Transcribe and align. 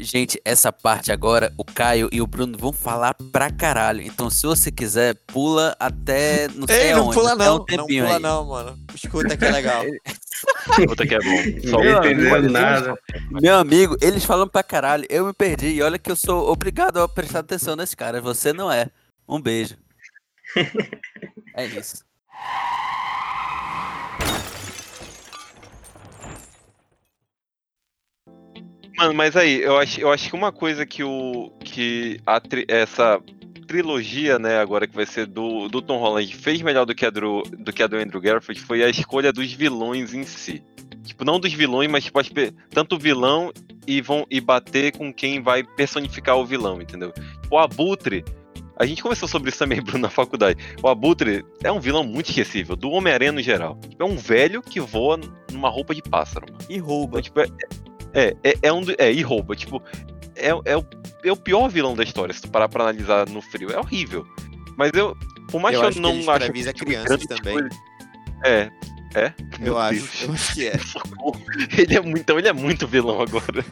Gente, 0.00 0.40
essa 0.44 0.72
parte 0.72 1.10
agora, 1.10 1.52
o 1.56 1.64
Caio 1.64 2.08
e 2.12 2.22
o 2.22 2.26
Bruno 2.26 2.56
vão 2.56 2.72
falar 2.72 3.14
pra 3.32 3.50
caralho. 3.50 4.00
Então, 4.00 4.30
se 4.30 4.46
você 4.46 4.70
quiser, 4.70 5.16
pula 5.26 5.76
até. 5.78 6.46
Não 6.48 6.66
sei 6.68 6.88
Ei, 6.88 6.92
não 6.92 7.02
aonde, 7.02 7.14
pula 7.14 7.34
não. 7.34 7.56
um 7.56 7.58
não 7.58 7.86
pula 7.86 8.16
aí. 8.16 8.22
não, 8.22 8.44
mano. 8.46 8.78
Escuta 8.94 9.36
que 9.36 9.44
é 9.44 9.50
legal. 9.50 9.84
Puta 10.86 11.04
que 11.04 11.14
é 11.14 11.18
bom. 11.18 11.68
Só 11.68 11.80
Meu 11.80 11.94
um 11.94 11.98
amigo, 11.98 12.20
entendeu 12.20 12.50
nada. 12.50 12.94
Meu 13.30 13.56
amigo, 13.56 13.96
eles 14.00 14.24
falam 14.24 14.46
pra 14.46 14.62
caralho. 14.62 15.04
Eu 15.08 15.26
me 15.26 15.32
perdi. 15.32 15.68
E 15.68 15.82
olha 15.82 15.98
que 15.98 16.10
eu 16.10 16.16
sou 16.16 16.50
obrigado 16.50 17.00
a 17.00 17.08
prestar 17.08 17.40
atenção 17.40 17.74
nesse 17.74 17.96
cara. 17.96 18.20
Você 18.20 18.52
não 18.52 18.70
é. 18.70 18.88
Um 19.28 19.40
beijo. 19.40 19.76
é 21.56 21.66
isso. 21.66 22.04
Mano, 28.98 29.14
mas 29.14 29.36
aí, 29.36 29.62
eu 29.62 29.78
acho, 29.78 30.00
eu 30.00 30.10
acho 30.10 30.28
que 30.28 30.34
uma 30.34 30.50
coisa 30.50 30.84
que 30.84 31.04
o. 31.04 31.52
que 31.64 32.20
a 32.26 32.40
tri- 32.40 32.64
essa 32.66 33.20
trilogia, 33.68 34.40
né, 34.40 34.58
agora 34.58 34.88
que 34.88 34.96
vai 34.96 35.06
ser 35.06 35.26
do, 35.26 35.68
do 35.68 35.80
Tom 35.80 35.98
Holland, 35.98 36.34
fez 36.34 36.60
melhor 36.62 36.84
do 36.84 36.94
que, 36.94 37.06
a 37.06 37.10
do, 37.10 37.42
do 37.42 37.72
que 37.72 37.82
a 37.82 37.86
do 37.86 37.96
Andrew 37.96 38.20
Garfield 38.20 38.60
foi 38.60 38.82
a 38.82 38.88
escolha 38.88 39.32
dos 39.32 39.52
vilões 39.52 40.14
em 40.14 40.24
si. 40.24 40.64
Tipo, 41.04 41.24
não 41.24 41.38
dos 41.38 41.52
vilões, 41.52 41.88
mas 41.88 42.02
tipo, 42.04 42.18
tanto 42.70 42.96
o 42.96 42.98
vilão 42.98 43.52
e 43.86 44.00
vão 44.00 44.26
e 44.28 44.40
bater 44.40 44.96
com 44.96 45.14
quem 45.14 45.40
vai 45.40 45.62
personificar 45.62 46.36
o 46.36 46.44
vilão, 46.44 46.82
entendeu? 46.82 47.12
O 47.50 47.56
Abutre. 47.56 48.24
A 48.76 48.86
gente 48.86 49.02
conversou 49.02 49.28
sobre 49.28 49.50
isso 49.50 49.58
também, 49.58 49.80
Bruno, 49.82 50.00
na 50.00 50.10
faculdade. 50.10 50.58
O 50.82 50.88
Abutre 50.88 51.44
é 51.62 51.70
um 51.70 51.78
vilão 51.80 52.02
muito 52.02 52.30
esquecível, 52.30 52.74
do 52.74 52.90
Homem-Aranha 52.90 53.32
no 53.32 53.42
geral. 53.42 53.78
Tipo, 53.88 54.02
é 54.02 54.06
um 54.06 54.16
velho 54.16 54.60
que 54.60 54.80
voa 54.80 55.20
numa 55.52 55.68
roupa 55.68 55.94
de 55.94 56.02
pássaro, 56.02 56.46
mano. 56.50 56.64
E 56.68 56.78
rouba. 56.78 57.20
Então, 57.20 57.22
tipo, 57.22 57.40
é, 57.40 57.46
é, 58.14 58.36
é, 58.44 58.54
é 58.62 58.72
um. 58.72 58.82
É, 58.98 59.12
e 59.12 59.22
rouba. 59.22 59.54
Tipo, 59.56 59.82
é, 60.36 60.48
é, 60.64 60.76
o, 60.76 60.84
é 61.24 61.32
o 61.32 61.36
pior 61.36 61.68
vilão 61.68 61.94
da 61.96 62.02
história, 62.04 62.32
se 62.34 62.42
tu 62.42 62.48
parar 62.50 62.68
pra 62.68 62.84
analisar 62.84 63.28
no 63.28 63.40
frio. 63.40 63.70
É 63.70 63.78
horrível. 63.78 64.26
Mas 64.76 64.90
eu. 64.94 65.16
Por 65.50 65.60
mais 65.60 65.74
Eu 65.74 65.80
que 65.80 65.84
eu 65.84 65.88
acho 65.88 65.96
que 65.96 66.02
não 66.02 66.10
ele 66.10 66.20
acho. 66.20 66.30
escraviza 66.30 66.72
tipo, 66.72 66.86
crianças 66.86 67.24
também. 67.26 67.54
coisas- 67.54 67.78
É. 68.44 68.70
É? 69.14 69.32
Eu 69.62 69.78
acho. 69.78 70.00
Deus. 70.00 70.22
Eu 70.24 70.32
acho 70.34 70.54
que 70.54 70.66
é. 70.68 70.72
Ele 71.80 71.96
é 71.96 72.00
muito, 72.00 72.18
então 72.20 72.38
ele 72.38 72.48
é 72.48 72.52
muito 72.52 72.86
vilão 72.86 73.22
agora. 73.22 73.64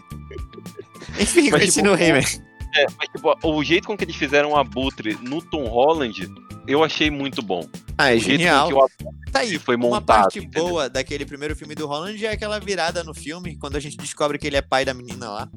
Enfim, 1.20 1.50
Mas, 1.50 1.74
tipo, 1.74 1.90
aí, 1.90 2.12
velho. 2.12 2.26
É, 2.74 2.86
mas 2.98 3.08
tipo, 3.08 3.34
o 3.42 3.64
jeito 3.64 3.86
com 3.86 3.96
que 3.96 4.04
eles 4.04 4.16
fizeram 4.16 4.50
o 4.52 4.56
Abutre 4.56 5.16
no 5.22 5.40
Tom 5.40 5.64
Holland, 5.64 6.26
eu 6.66 6.82
achei 6.84 7.10
muito 7.10 7.40
bom. 7.42 7.66
Ah, 7.98 8.14
é 8.14 8.18
genial. 8.18 8.70
Tá 9.32 9.40
aí, 9.40 9.58
foi 9.58 9.76
uma 9.76 9.88
montado. 9.88 10.04
parte 10.04 10.38
entendeu? 10.38 10.68
boa 10.68 10.88
daquele 10.88 11.24
primeiro 11.24 11.56
filme 11.56 11.74
do 11.74 11.86
Holland 11.86 12.24
é 12.24 12.30
aquela 12.32 12.58
virada 12.58 13.02
no 13.02 13.14
filme, 13.14 13.56
quando 13.56 13.76
a 13.76 13.80
gente 13.80 13.96
descobre 13.96 14.38
que 14.38 14.46
ele 14.46 14.56
é 14.56 14.62
pai 14.62 14.84
da 14.84 14.94
menina 14.94 15.28
lá. 15.28 15.48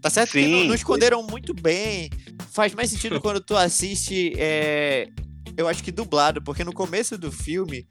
Tá 0.00 0.10
certo 0.10 0.32
que 0.32 0.46
não, 0.46 0.58
Sim. 0.60 0.68
não 0.68 0.74
esconderam 0.74 1.22
muito 1.22 1.54
bem. 1.54 2.10
Faz 2.50 2.74
mais 2.74 2.90
sentido 2.90 3.20
quando 3.22 3.40
tu 3.40 3.56
assiste, 3.56 4.32
é, 4.36 5.08
eu 5.56 5.68
acho 5.68 5.82
que 5.82 5.92
dublado, 5.92 6.42
porque 6.42 6.64
no 6.64 6.72
começo 6.72 7.16
do 7.16 7.30
filme 7.30 7.86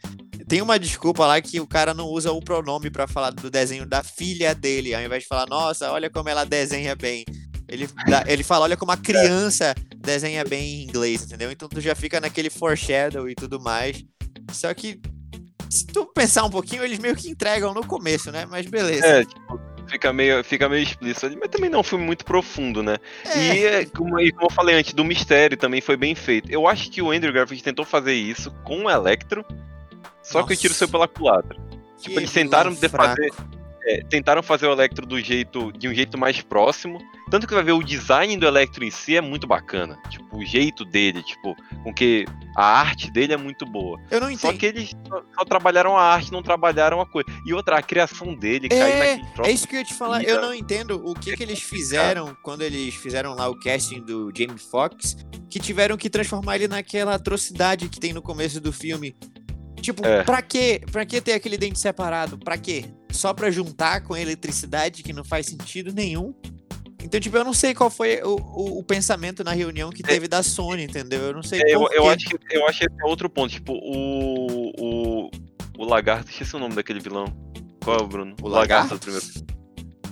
tem 0.48 0.62
uma 0.62 0.78
desculpa 0.78 1.26
lá 1.26 1.40
que 1.40 1.60
o 1.62 1.68
cara 1.68 1.94
não 1.94 2.08
usa 2.08 2.32
o 2.32 2.42
pronome 2.42 2.90
pra 2.90 3.08
falar 3.08 3.30
do 3.32 3.50
desenho 3.50 3.86
da 3.86 4.04
filha 4.04 4.54
dele, 4.54 4.94
ao 4.94 5.02
invés 5.02 5.24
de 5.24 5.30
falar, 5.30 5.48
nossa, 5.48 5.92
olha 5.92 6.10
como 6.10 6.28
ela 6.28 6.44
desenha 6.44 6.96
bem. 6.96 7.24
Ele, 7.72 7.88
dá- 8.06 8.26
ele 8.28 8.44
fala, 8.44 8.66
olha 8.66 8.76
como 8.76 8.92
a 8.92 8.98
criança 8.98 9.74
desenha 9.96 10.44
bem 10.44 10.82
em 10.82 10.84
inglês, 10.84 11.24
entendeu? 11.24 11.50
Então 11.50 11.70
tu 11.70 11.80
já 11.80 11.96
fica 11.96 12.20
naquele 12.20 12.50
foreshadow 12.50 13.30
e 13.30 13.34
tudo 13.34 13.62
mais. 13.62 14.04
Só 14.52 14.74
que, 14.74 15.00
se 15.70 15.88
tu 15.88 16.06
pensar 16.06 16.44
um 16.44 16.50
pouquinho, 16.50 16.84
eles 16.84 17.00
meio 17.00 17.16
que 17.16 17.30
entregam 17.30 17.74
no 17.74 17.86
começo, 17.88 18.30
né? 18.30 18.46
Mas 18.46 18.66
beleza. 18.66 19.06
É, 19.06 19.24
tipo, 19.24 19.60
fica 19.88 20.12
meio, 20.12 20.44
fica 20.44 20.68
meio 20.68 20.84
explícito 20.84 21.26
ali, 21.26 21.38
mas 21.38 21.50
também 21.50 21.70
não 21.70 21.82
filme 21.82 22.04
muito 22.04 22.26
profundo, 22.26 22.84
né? 22.84 22.98
É. 23.26 23.38
E, 23.38 23.66
é, 23.66 23.86
como, 23.86 24.12
como 24.12 24.46
eu 24.50 24.52
falei 24.54 24.76
antes, 24.76 24.94
do 24.94 25.06
mistério 25.06 25.56
também 25.56 25.80
foi 25.80 25.96
bem 25.96 26.14
feito. 26.14 26.52
Eu 26.52 26.68
acho 26.68 26.92
que 26.92 27.02
o 27.02 27.10
Andrew 27.10 27.32
Garfield 27.32 27.64
tentou 27.64 27.86
fazer 27.86 28.14
isso 28.14 28.52
com 28.66 28.84
o 28.84 28.90
Electro, 28.90 29.46
só 30.22 30.44
que 30.44 30.54
o 30.54 30.58
tiro 30.58 30.74
Nossa. 30.74 30.80
saiu 30.80 30.92
pela 30.92 31.08
culatra. 31.08 31.58
Tipo, 31.98 32.20
eles 32.20 32.32
tentaram 32.32 32.72
vilão 32.72 32.82
de 32.82 32.98
fazer, 32.98 33.34
fraco. 33.34 33.61
É, 33.86 34.04
tentaram 34.10 34.44
fazer 34.44 34.68
o 34.68 34.72
Electro 34.72 35.06
do 35.06 35.20
jeito, 35.20 35.72
de 35.74 35.88
um 35.88 35.94
jeito 35.94 36.18
mais 36.18 36.42
próximo. 36.42 37.00
Tanto 37.30 37.48
que 37.48 37.54
vai 37.54 37.64
ver 37.64 37.72
o 37.72 37.82
design 37.82 38.36
do 38.38 38.46
Electro 38.46 38.84
em 38.84 38.92
si 38.92 39.16
é 39.16 39.22
muito 39.22 39.48
bacana. 39.48 39.98
Tipo, 40.10 40.38
o 40.38 40.46
jeito 40.46 40.84
dele, 40.84 41.24
tipo, 41.24 41.56
com 41.84 41.94
que 41.94 42.26
a 42.58 42.66
arte 42.66 43.10
dele 43.10 43.34
é 43.34 43.38
muito 43.38 43.66
boa. 43.66 43.98
Eu 44.12 44.20
não 44.20 44.28
Só 44.38 44.50
entendo. 44.50 44.60
que 44.60 44.66
eles 44.66 44.92
só, 45.08 45.24
só 45.40 45.46
trabalharam 45.46 45.98
a 45.98 46.04
arte, 46.04 46.32
não 46.32 46.44
trabalharam 46.44 47.00
a 47.00 47.06
coisa. 47.06 47.28
E 47.46 47.54
outra, 47.54 47.78
a 47.78 47.82
criação 47.82 48.36
dele 48.36 48.68
É, 48.72 49.20
é 49.46 49.52
isso 49.52 49.68
que 49.68 49.76
eu 49.76 49.80
ia 49.80 49.86
te 49.86 49.94
falar. 49.94 50.24
Eu 50.24 50.42
não 50.42 50.54
entendo 50.54 51.02
o 51.06 51.14
que, 51.14 51.36
que 51.38 51.42
eles 51.44 51.62
fizeram 51.62 52.36
quando 52.44 52.62
eles 52.64 52.94
fizeram 52.96 53.34
lá 53.34 53.48
o 53.48 53.58
casting 53.58 54.02
do 54.02 54.32
Jamie 54.36 54.58
Foxx, 54.60 55.16
que 55.50 55.60
tiveram 55.60 55.96
que 55.98 56.10
transformar 56.10 56.56
ele 56.58 56.68
naquela 56.68 57.16
atrocidade 57.16 57.88
que 57.90 58.00
tem 58.00 58.12
no 58.14 58.22
começo 58.22 58.60
do 58.60 58.74
filme. 58.74 59.16
Tipo, 59.82 60.06
É. 60.06 60.24
pra 60.24 60.42
quê? 60.44 60.82
Pra 60.92 61.06
que 61.06 61.20
ter 61.22 61.34
aquele 61.34 61.58
dente 61.58 61.80
separado? 61.80 62.38
Pra 62.38 62.58
quê? 62.58 62.86
Só 63.12 63.34
pra 63.34 63.50
juntar 63.52 64.02
com 64.02 64.14
a 64.14 64.22
eletricidade 64.22 65.04
que 65.04 65.14
não 65.14 65.24
faz 65.24 65.46
sentido 65.48 65.94
nenhum? 65.94 66.34
Então, 67.04 67.20
tipo, 67.20 67.36
eu 67.36 67.44
não 67.44 67.54
sei 67.54 67.74
qual 67.74 67.90
foi 67.90 68.22
o, 68.24 68.36
o, 68.36 68.80
o 68.80 68.84
pensamento 68.84 69.44
na 69.44 69.52
reunião 69.54 69.90
que 69.90 70.04
teve 70.04 70.28
da 70.28 70.44
Sony, 70.44 70.84
entendeu? 70.84 71.20
Eu 71.22 71.34
não 71.34 71.42
sei 71.44 71.60
É, 71.62 71.76
eu, 71.76 71.88
eu 71.92 72.08
acho 72.10 72.26
que, 72.28 72.38
eu 72.52 72.68
acho 72.68 72.80
que 72.80 72.86
é 72.86 73.06
outro 73.06 73.30
ponto. 73.30 73.52
Tipo, 73.52 73.74
o. 73.74 74.72
O, 74.80 75.32
o 75.80 75.86
Lagarto, 75.86 76.30
esqueci 76.30 76.56
o 76.56 76.60
nome 76.60 76.76
daquele 76.76 77.00
vilão. 77.00 77.26
Qual 77.84 77.98
é 77.98 78.02
o 78.04 78.08
Bruno? 78.08 78.36
O 78.42 78.48
Lagarto? 78.48 78.94
do 78.96 79.00
primeiro. 79.00 79.26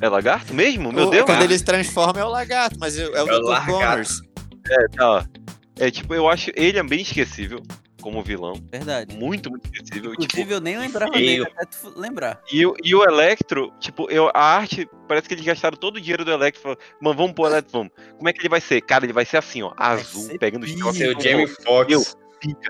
É 0.02 0.10
Lagarto 0.10 0.54
mesmo? 0.54 0.92
Meu 0.92 1.08
O- 1.08 1.10
Deus! 1.12 1.26
Quando 1.26 1.44
ele 1.44 1.58
se 1.58 1.64
transforma 1.64 2.20
é 2.20 2.24
o 2.24 2.30
lagarto, 2.30 2.78
mas 2.80 2.98
é, 2.98 3.04
é 3.04 3.08
o 3.10 3.16
É 3.16 3.22
o 3.24 3.40
Dr. 3.40 3.44
lagarto. 3.46 3.72
Connors. 3.74 4.22
É, 4.68 4.88
tá. 4.96 5.30
É, 5.78 5.92
tipo, 5.92 6.14
eu 6.16 6.28
acho 6.28 6.52
ele 6.56 6.80
é 6.80 6.84
bem 6.84 7.02
esquecível 7.02 7.62
como 8.00 8.22
vilão. 8.24 8.54
Verdade. 8.72 9.16
Muito, 9.16 9.50
muito 9.50 9.66
esquecível. 9.66 10.12
Tipo, 10.12 10.24
Inclusive, 10.24 10.54
eu 10.54 10.60
nem 10.62 10.78
lembrava 10.78 11.14
feio. 11.14 11.44
dele 11.44 11.56
até 11.58 11.66
tu 11.66 11.94
lembrar. 12.00 12.42
E, 12.52 12.66
o- 12.66 12.76
e 12.84 12.96
o 12.96 13.04
Electro, 13.04 13.72
tipo, 13.80 14.10
eu, 14.10 14.30
a 14.34 14.42
arte, 14.42 14.88
parece 15.08 15.28
que 15.28 15.34
eles 15.34 15.46
gastaram 15.46 15.78
todo 15.78 15.98
o 15.98 16.02
dinheiro 16.02 16.24
do 16.26 16.32
Electro. 16.32 16.62
Falaram, 16.62 16.82
Mano, 17.02 17.18
vamos 17.18 17.34
pôr 17.34 17.44
o 17.44 17.48
Electro, 17.48 17.72
vamos. 17.80 17.94
Como 18.18 18.30
é 18.30 18.34
que 18.34 18.40
ele 18.42 18.50
vai 18.50 18.62
ser? 18.62 18.82
Cara, 18.82 19.06
ele 19.06 19.14
vai 19.14 19.26
ser 19.26 19.38
assim, 19.38 19.62
ó, 19.62 19.74
azul, 19.78 20.24
ser 20.24 20.40
pegando 20.40 20.64
os 20.66 20.74
troços. 20.76 20.98
Seu 20.98 21.12
vamos, 21.12 21.24
Jamie 21.24 21.48
Foxx. 21.48 22.18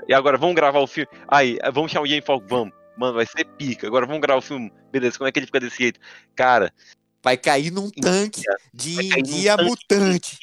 E 0.08 0.12
agora, 0.14 0.36
vamos 0.36 0.54
gravar 0.56 0.80
o 0.80 0.86
filme. 0.86 1.08
Aí, 1.28 1.58
vamos 1.72 1.92
chamar 1.92 2.04
o 2.04 2.08
Jamie 2.08 2.22
Foxx, 2.24 2.46
vamos. 2.48 2.74
Mano, 2.98 3.14
vai 3.14 3.24
ser 3.26 3.44
pica. 3.44 3.86
Agora 3.86 4.04
vamos 4.04 4.20
gravar 4.20 4.38
o 4.38 4.42
filme. 4.42 4.70
Beleza, 4.90 5.16
como 5.16 5.28
é 5.28 5.32
que 5.32 5.38
ele 5.38 5.46
fica 5.46 5.60
desse 5.60 5.78
jeito? 5.78 6.00
Cara, 6.34 6.72
Vai 7.22 7.36
cair 7.36 7.70
num 7.70 7.90
tanque 7.90 8.40
de 8.72 8.94
Vai 9.10 9.20
guia 9.20 9.54
tanque 9.56 9.68
mutante. 9.70 10.38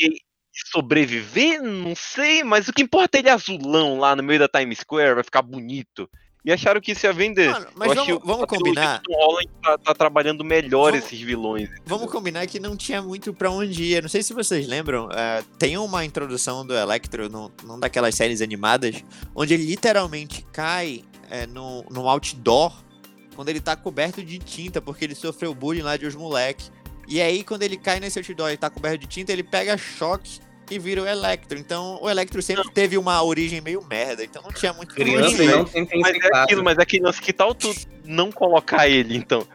Sobreviver? 0.71 1.61
Não 1.61 1.95
sei, 1.95 2.43
mas 2.43 2.67
o 2.67 2.73
que 2.73 2.81
importa 2.81 3.17
é 3.17 3.19
ele 3.19 3.29
azulão 3.29 3.99
lá 3.99 4.15
no 4.15 4.23
meio 4.23 4.39
da 4.39 4.47
Times 4.47 4.79
Square, 4.79 5.15
vai 5.15 5.23
ficar 5.23 5.41
bonito. 5.41 6.09
E 6.45 6.51
acharam 6.53 6.79
que 6.79 6.93
isso 6.93 7.05
ia 7.05 7.11
vender. 7.11 7.51
Mano, 7.51 7.67
mas 7.75 7.87
Eu 7.87 7.91
acho 7.91 8.05
vamos, 8.05 8.21
que 8.21 8.27
vamos 8.27 8.45
combinar. 8.45 9.01
Tom 9.01 9.13
Holland 9.17 9.49
tá, 9.61 9.77
tá 9.77 9.93
trabalhando 9.93 10.45
melhor 10.45 10.91
Vamos- 10.93 11.05
esses 11.05 11.19
vilões. 11.19 11.69
Vamos 11.85 12.09
combinar 12.09 12.47
que 12.47 12.57
não 12.57 12.77
tinha 12.77 13.01
muito 13.01 13.33
pra 13.33 13.51
onde 13.51 13.83
ir. 13.83 14.01
Não 14.01 14.07
sei 14.07 14.23
se 14.23 14.33
vocês 14.33 14.65
lembram, 14.65 15.09
eh, 15.11 15.43
tem 15.59 15.77
uma 15.77 16.05
introdução 16.05 16.65
do 16.65 16.73
Electro 16.73 17.27
num, 17.29 17.51
num 17.65 17.77
daquelas 17.77 18.15
séries 18.15 18.41
animadas, 18.41 19.03
onde 19.35 19.55
ele 19.55 19.65
literalmente 19.65 20.45
cai 20.53 21.03
eh, 21.29 21.45
no, 21.47 21.83
no 21.91 22.07
outdoor 22.07 22.71
quando 23.35 23.49
ele 23.49 23.59
tá 23.59 23.75
coberto 23.75 24.23
de 24.23 24.39
tinta, 24.39 24.81
porque 24.81 25.03
ele 25.03 25.15
sofreu 25.15 25.53
bullying 25.53 25.81
lá 25.81 25.97
de 25.97 26.05
os 26.05 26.15
moleques. 26.15 26.71
E 27.09 27.19
aí, 27.21 27.43
quando 27.43 27.63
ele 27.63 27.75
cai 27.77 27.99
nesse 27.99 28.19
outdoor 28.19 28.51
e 28.51 28.57
tá 28.57 28.69
coberto 28.69 28.99
de 28.99 29.07
tinta, 29.07 29.33
ele 29.33 29.43
pega 29.43 29.77
choque 29.77 30.39
e 30.69 30.79
vira 30.79 31.01
o 31.01 31.07
Electro. 31.07 31.57
Então, 31.57 31.99
o 32.01 32.09
Electro 32.09 32.41
sempre 32.41 32.69
teve 32.71 32.97
uma 32.97 33.21
origem 33.23 33.61
meio 33.61 33.83
merda, 33.83 34.23
então 34.23 34.41
não 34.41 34.51
tinha 34.51 34.73
muito 34.73 34.93
Criança 34.93 35.43
não 35.43 35.65
tem 35.65 36.01
Mas 36.01 36.15
em 36.15 36.19
é 36.21 36.37
aquilo, 36.43 36.63
mas 36.63 36.77
é 36.77 36.81
aquele 36.81 37.03
lance, 37.03 37.21
que 37.21 37.33
tal 37.33 37.53
tu 37.53 37.73
não 38.05 38.31
colocar 38.31 38.87
ele, 38.87 39.15
então? 39.15 39.45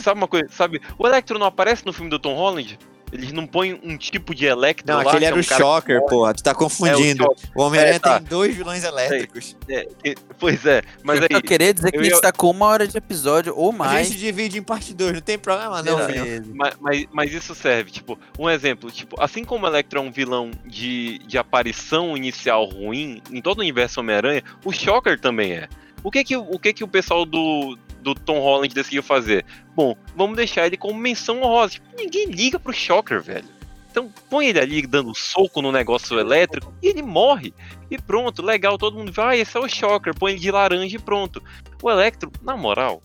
Sabe 0.00 0.18
uma 0.18 0.28
coisa, 0.28 0.48
sabe? 0.50 0.80
O 0.98 1.06
Electro 1.06 1.38
não 1.38 1.46
aparece 1.46 1.84
no 1.86 1.92
filme 1.92 2.10
do 2.10 2.18
Tom 2.18 2.34
Holland? 2.34 2.78
Eles 3.12 3.30
não 3.30 3.46
põem 3.46 3.78
um 3.84 3.96
tipo 3.98 4.34
de 4.34 4.46
Electro 4.46 4.86
Não, 4.90 5.02
lá, 5.02 5.10
aquele 5.10 5.18
que 5.18 5.24
era 5.26 5.36
é 5.36 5.38
um 5.38 5.40
o 5.40 5.44
que 5.44 5.54
Shocker, 5.54 6.00
porra. 6.06 6.32
Tu 6.32 6.42
tá 6.42 6.50
É, 6.50 6.54
o 6.54 6.56
confundindo. 6.56 7.26
O 7.54 7.62
Homem-Aranha 7.62 7.96
É, 7.96 7.98
tá. 7.98 8.18
tem 8.18 8.28
dois 8.28 8.56
vilões 8.56 8.82
elétricos. 8.84 9.54
É, 9.68 9.86
é, 10.02 10.14
pois 10.38 10.64
é, 10.64 10.82
mas 11.02 11.20
aí... 11.20 11.28
Eu 11.30 11.42
queria 11.42 11.74
dizer 11.74 11.90
que 11.90 11.98
eu 11.98 12.00
a 12.00 12.04
gente 12.04 12.20
tá 12.20 12.32
com 12.32 12.50
uma 12.50 12.66
hora 12.66 12.88
de 12.88 12.96
episódio 12.96 13.52
ou 13.54 13.70
A 13.70 13.72
mais. 13.74 14.08
gente 14.08 14.18
divide 14.18 14.58
em 14.58 14.62
parte 14.62 14.94
2, 14.94 15.12
não 15.12 15.20
tem 15.20 15.38
problema 15.38 15.82
não, 15.82 15.98
filho. 16.06 16.42
Mas, 16.54 16.74
mas, 16.80 17.06
mas 17.12 17.32
isso 17.34 17.54
serve, 17.54 17.90
tipo, 17.90 18.18
um 18.38 18.48
exemplo, 18.48 18.90
tipo, 18.90 19.20
assim 19.22 19.44
como 19.44 19.66
o 19.66 19.68
Electro 19.68 19.98
é 19.98 20.02
um 20.02 20.10
vilão 20.10 20.50
de, 20.64 21.18
de 21.18 21.36
aparição 21.36 22.16
inicial 22.16 22.64
ruim 22.64 23.20
em 23.30 23.42
todo 23.42 23.58
o 23.58 23.60
universo 23.60 24.00
Homem-Aranha, 24.00 24.42
o 24.64 24.72
Shocker 24.72 25.20
também 25.20 25.52
é. 25.52 25.68
O 26.02 26.10
que 26.10 26.24
que, 26.24 26.36
o 26.36 26.58
que 26.58 26.72
que 26.72 26.82
o 26.82 26.88
pessoal 26.88 27.24
do, 27.24 27.78
do 28.02 28.14
Tom 28.14 28.40
Holland 28.40 28.74
decidiu 28.74 29.02
fazer? 29.02 29.44
Bom, 29.74 29.96
vamos 30.16 30.36
deixar 30.36 30.66
ele 30.66 30.76
como 30.76 30.98
menção 30.98 31.40
honrosa. 31.42 31.74
Tipo, 31.74 31.86
ninguém 31.96 32.26
liga 32.26 32.58
pro 32.58 32.72
Shocker, 32.72 33.22
velho. 33.22 33.48
Então 33.90 34.10
põe 34.30 34.46
ele 34.46 34.58
ali 34.58 34.86
dando 34.86 35.14
soco 35.14 35.60
no 35.60 35.70
negócio 35.70 36.18
elétrico 36.18 36.72
e 36.82 36.88
ele 36.88 37.02
morre. 37.02 37.52
E 37.90 37.98
pronto, 37.98 38.42
legal, 38.42 38.78
todo 38.78 38.96
mundo 38.96 39.12
vai, 39.12 39.38
ah, 39.38 39.40
esse 39.42 39.56
é 39.56 39.60
o 39.60 39.68
Shocker, 39.68 40.14
põe 40.14 40.32
ele 40.32 40.40
de 40.40 40.50
laranja 40.50 40.96
e 40.96 40.98
pronto. 40.98 41.42
O 41.82 41.90
Electro, 41.90 42.32
na 42.42 42.56
moral, 42.56 43.02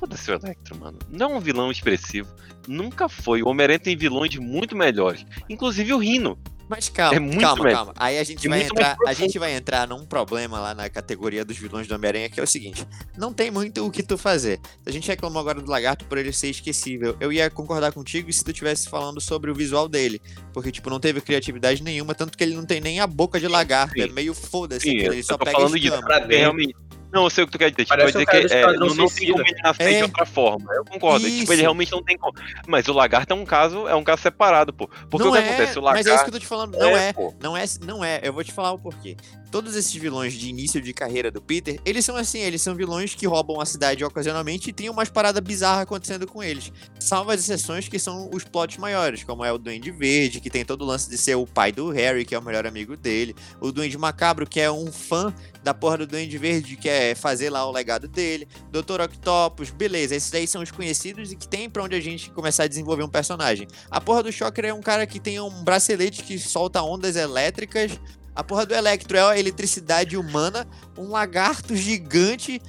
Foda-se 0.00 0.30
o 0.30 0.34
Electro, 0.34 0.78
mano. 0.78 0.98
Não 1.10 1.32
é 1.32 1.36
um 1.36 1.40
vilão 1.40 1.70
expressivo. 1.70 2.34
Nunca 2.66 3.06
foi. 3.06 3.42
O 3.42 3.48
Homem-Aranha 3.48 3.78
tem 3.78 3.94
vilões 3.94 4.34
muito 4.36 4.74
melhores. 4.74 5.26
Inclusive 5.46 5.92
o 5.92 5.98
Rino. 5.98 6.38
Mas 6.70 6.88
calma, 6.88 7.16
É 7.16 7.18
muito 7.18 7.40
calma, 7.40 7.64
melhor. 7.64 7.76
calma. 7.76 7.92
Aí 7.96 8.16
a 8.16 8.22
gente, 8.22 8.46
É 8.46 8.48
vai 8.48 8.62
entrar, 8.62 8.96
a 9.04 9.12
gente 9.12 9.38
vai 9.40 9.52
entrar 9.56 9.88
num 9.88 10.06
problema 10.06 10.60
lá 10.60 10.72
na 10.72 10.88
categoria 10.88 11.44
dos 11.44 11.56
vilões 11.58 11.88
do 11.88 11.94
Homem-Aranha, 11.96 12.30
que 12.30 12.38
é 12.38 12.42
o 12.42 12.46
seguinte: 12.46 12.86
não 13.18 13.32
tem 13.32 13.50
muito 13.50 13.84
o 13.84 13.90
que 13.90 14.04
tu 14.04 14.16
fazer. 14.16 14.60
A 14.86 14.90
gente 14.92 15.08
reclamou 15.08 15.40
agora 15.40 15.60
do 15.60 15.68
lagarto 15.68 16.04
por 16.04 16.16
ele 16.16 16.32
ser 16.32 16.48
esquecível. 16.48 17.16
Eu 17.18 17.32
ia 17.32 17.50
concordar 17.50 17.92
contigo 17.92 18.32
se 18.32 18.44
tu 18.44 18.52
estivesse 18.52 18.88
falando 18.88 19.20
sobre 19.20 19.50
o 19.50 19.54
visual 19.54 19.88
dele. 19.88 20.22
Porque, 20.52 20.70
tipo, 20.70 20.88
não 20.88 21.00
teve 21.00 21.20
criatividade 21.20 21.82
nenhuma, 21.82 22.14
tanto 22.14 22.38
que 22.38 22.44
ele 22.44 22.54
não 22.54 22.64
tem 22.64 22.80
nem 22.80 23.00
a 23.00 23.06
boca 23.06 23.40
de 23.40 23.48
lagarto. 23.48 23.94
Sim. 23.94 24.02
É 24.02 24.06
meio 24.06 24.32
foda-se, 24.32 24.88
ele 24.88 25.22
só 25.24 25.36
pega 25.36 25.50
falando 25.50 25.76
escama. 25.76 26.06
É, 26.14 26.20
dentro. 26.20 26.36
realmente. 26.36 26.76
Não, 27.12 27.24
eu 27.24 27.30
sei 27.30 27.44
o 27.44 27.46
que 27.46 27.52
tu 27.52 27.58
quer 27.58 27.70
dizer. 27.70 27.84
Tipo, 27.84 27.96
Parece 27.96 28.12
dizer 28.12 28.26
que 28.26 28.54
é, 28.54 28.72
não, 28.74 28.94
não 28.94 29.08
tem 29.08 29.32
como 29.32 29.44
ele 29.46 29.62
nascer 29.62 29.82
É. 29.92 29.96
de 29.98 30.02
outra 30.04 30.26
forma. 30.26 30.72
Eu 30.74 30.84
concordo. 30.84 31.24
Tipo, 31.26 31.42
Isso. 31.42 31.52
ele 31.52 31.62
realmente 31.62 31.92
não 31.92 32.02
tem 32.02 32.16
como. 32.16 32.32
Mas 32.66 32.86
o 32.88 32.92
lagarto 32.92 33.32
é 33.32 33.36
um 33.36 33.44
caso, 33.44 33.88
é 33.88 33.94
um 33.94 34.04
caso 34.04 34.22
separado, 34.22 34.72
pô. 34.72 34.88
Porque 35.08 35.24
não 35.24 35.30
o 35.30 35.34
que 35.34 35.40
é, 35.42 35.48
acontece? 35.48 35.78
O 35.78 35.82
mas 35.82 36.04
lagarto. 36.06 36.08
é 36.08 36.14
isso 36.14 36.24
que 36.24 36.28
eu 36.30 36.32
tô 36.32 36.38
te 36.38 36.46
falando. 36.46 36.78
Não 36.78 36.96
é. 36.96 37.12
pô. 37.12 37.34
Não 37.40 37.56
é, 37.56 37.64
não 37.84 38.04
é. 38.04 38.20
Eu 38.22 38.32
vou 38.32 38.44
te 38.44 38.52
falar 38.52 38.72
o 38.72 38.78
porquê. 38.78 39.16
Todos 39.50 39.74
esses 39.74 39.92
vilões 39.92 40.34
de 40.34 40.48
início 40.48 40.80
de 40.80 40.92
carreira 40.92 41.28
do 41.28 41.42
Peter, 41.42 41.80
eles 41.84 42.04
são 42.04 42.14
assim, 42.14 42.38
eles 42.38 42.62
são 42.62 42.72
vilões 42.76 43.16
que 43.16 43.26
roubam 43.26 43.60
a 43.60 43.66
cidade 43.66 44.04
ocasionalmente 44.04 44.70
e 44.70 44.72
tem 44.72 44.88
umas 44.88 45.08
paradas 45.08 45.42
bizarras 45.42 45.82
acontecendo 45.82 46.24
com 46.24 46.40
eles. 46.40 46.72
Salvo 47.00 47.32
as 47.32 47.40
exceções 47.40 47.88
que 47.88 47.98
são 47.98 48.30
os 48.32 48.44
plots 48.44 48.76
maiores, 48.76 49.24
como 49.24 49.44
é 49.44 49.50
o 49.52 49.58
Duende 49.58 49.90
Verde, 49.90 50.40
que 50.40 50.48
tem 50.48 50.64
todo 50.64 50.82
o 50.82 50.84
lance 50.84 51.10
de 51.10 51.18
ser 51.18 51.34
o 51.34 51.46
pai 51.48 51.72
do 51.72 51.90
Harry, 51.90 52.24
que 52.24 52.32
é 52.32 52.38
o 52.38 52.42
melhor 52.42 52.64
amigo 52.64 52.96
dele. 52.96 53.34
O 53.60 53.72
Duende 53.72 53.98
Macabro, 53.98 54.46
que 54.46 54.60
é 54.60 54.70
um 54.70 54.92
fã 54.92 55.34
da 55.62 55.74
porra 55.74 55.98
do 55.98 56.06
Duende 56.06 56.38
Verde, 56.38 56.76
que 56.76 56.88
é 56.88 57.14
fazer 57.14 57.50
lá 57.50 57.66
o 57.66 57.72
legado 57.72 58.08
dele. 58.08 58.48
Dr. 58.70 59.00
Octopus, 59.02 59.70
beleza, 59.70 60.14
esses 60.14 60.32
aí 60.32 60.46
são 60.46 60.62
os 60.62 60.70
conhecidos 60.70 61.32
e 61.32 61.36
que 61.36 61.46
tem 61.46 61.68
pra 61.68 61.82
onde 61.82 61.94
a 61.94 62.00
gente 62.00 62.30
começar 62.30 62.64
a 62.64 62.68
desenvolver 62.68 63.02
um 63.02 63.08
personagem. 63.08 63.68
A 63.90 64.00
porra 64.00 64.22
do 64.22 64.32
Shocker 64.32 64.64
é 64.64 64.74
um 64.74 64.80
cara 64.80 65.06
que 65.06 65.20
tem 65.20 65.40
um 65.40 65.62
bracelete 65.62 66.22
que 66.22 66.38
solta 66.38 66.82
ondas 66.82 67.16
elétricas. 67.16 67.98
A 68.34 68.44
porra 68.44 68.64
do 68.64 68.74
Electro 68.74 69.16
é 69.16 69.22
a 69.22 69.38
eletricidade 69.38 70.16
humana, 70.16 70.66
um 70.96 71.08
lagarto 71.08 71.74
gigante. 71.74 72.62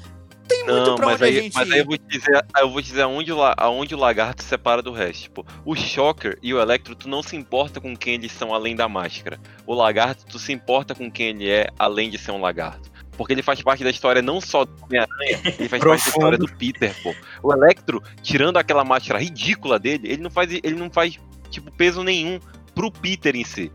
Tem 0.51 0.65
muito 0.65 0.89
Não, 0.89 0.95
pra 0.95 1.05
mas 1.05 1.15
onde 1.15 1.23
a 1.23 1.27
aí, 1.27 1.33
gente 1.35 1.53
mas 1.55 1.71
aí 1.71 1.79
eu 1.79 1.85
vou 1.85 1.97
te 1.97 2.07
dizer, 2.07 2.45
eu 2.57 2.69
vou 2.69 2.81
te 2.81 2.87
dizer 2.89 3.01
aonde, 3.03 3.31
aonde 3.57 3.95
o 3.95 3.97
lagarto 3.97 4.43
se 4.43 4.49
separa 4.49 4.81
do 4.81 4.91
resto. 4.91 5.23
Tipo, 5.23 5.45
o 5.65 5.75
Shocker 5.75 6.37
e 6.43 6.53
o 6.53 6.61
Electro, 6.61 6.93
tu 6.93 7.07
não 7.07 7.23
se 7.23 7.35
importa 7.35 7.79
com 7.79 7.95
quem 7.95 8.15
eles 8.15 8.31
são 8.31 8.53
além 8.53 8.75
da 8.75 8.89
máscara. 8.89 9.39
O 9.65 9.73
lagarto, 9.73 10.25
tu 10.25 10.37
se 10.37 10.51
importa 10.51 10.93
com 10.93 11.09
quem 11.09 11.27
ele 11.27 11.49
é 11.49 11.69
além 11.79 12.09
de 12.09 12.17
ser 12.17 12.31
um 12.31 12.41
lagarto. 12.41 12.91
Porque 13.17 13.33
ele 13.33 13.41
faz 13.41 13.61
parte 13.61 13.83
da 13.83 13.89
história 13.89 14.21
não 14.21 14.41
só 14.41 14.65
do 14.65 14.73
Homem-Aranha, 14.83 15.41
ele 15.59 15.69
faz 15.69 15.83
parte 15.83 16.03
da 16.03 16.09
história 16.09 16.37
do 16.37 16.47
Peter, 16.47 16.93
pô. 17.01 17.15
O 17.43 17.53
Electro, 17.53 18.01
tirando 18.21 18.57
aquela 18.57 18.83
máscara 18.83 19.19
ridícula 19.19 19.79
dele, 19.79 20.09
ele 20.09 20.21
não 20.21 20.29
faz, 20.29 20.51
ele 20.51 20.75
não 20.75 20.89
faz 20.89 21.17
tipo, 21.49 21.71
peso 21.71 22.03
nenhum 22.03 22.39
pro 22.73 22.91
Peter 22.91 23.35
em 23.35 23.43
si. 23.43 23.71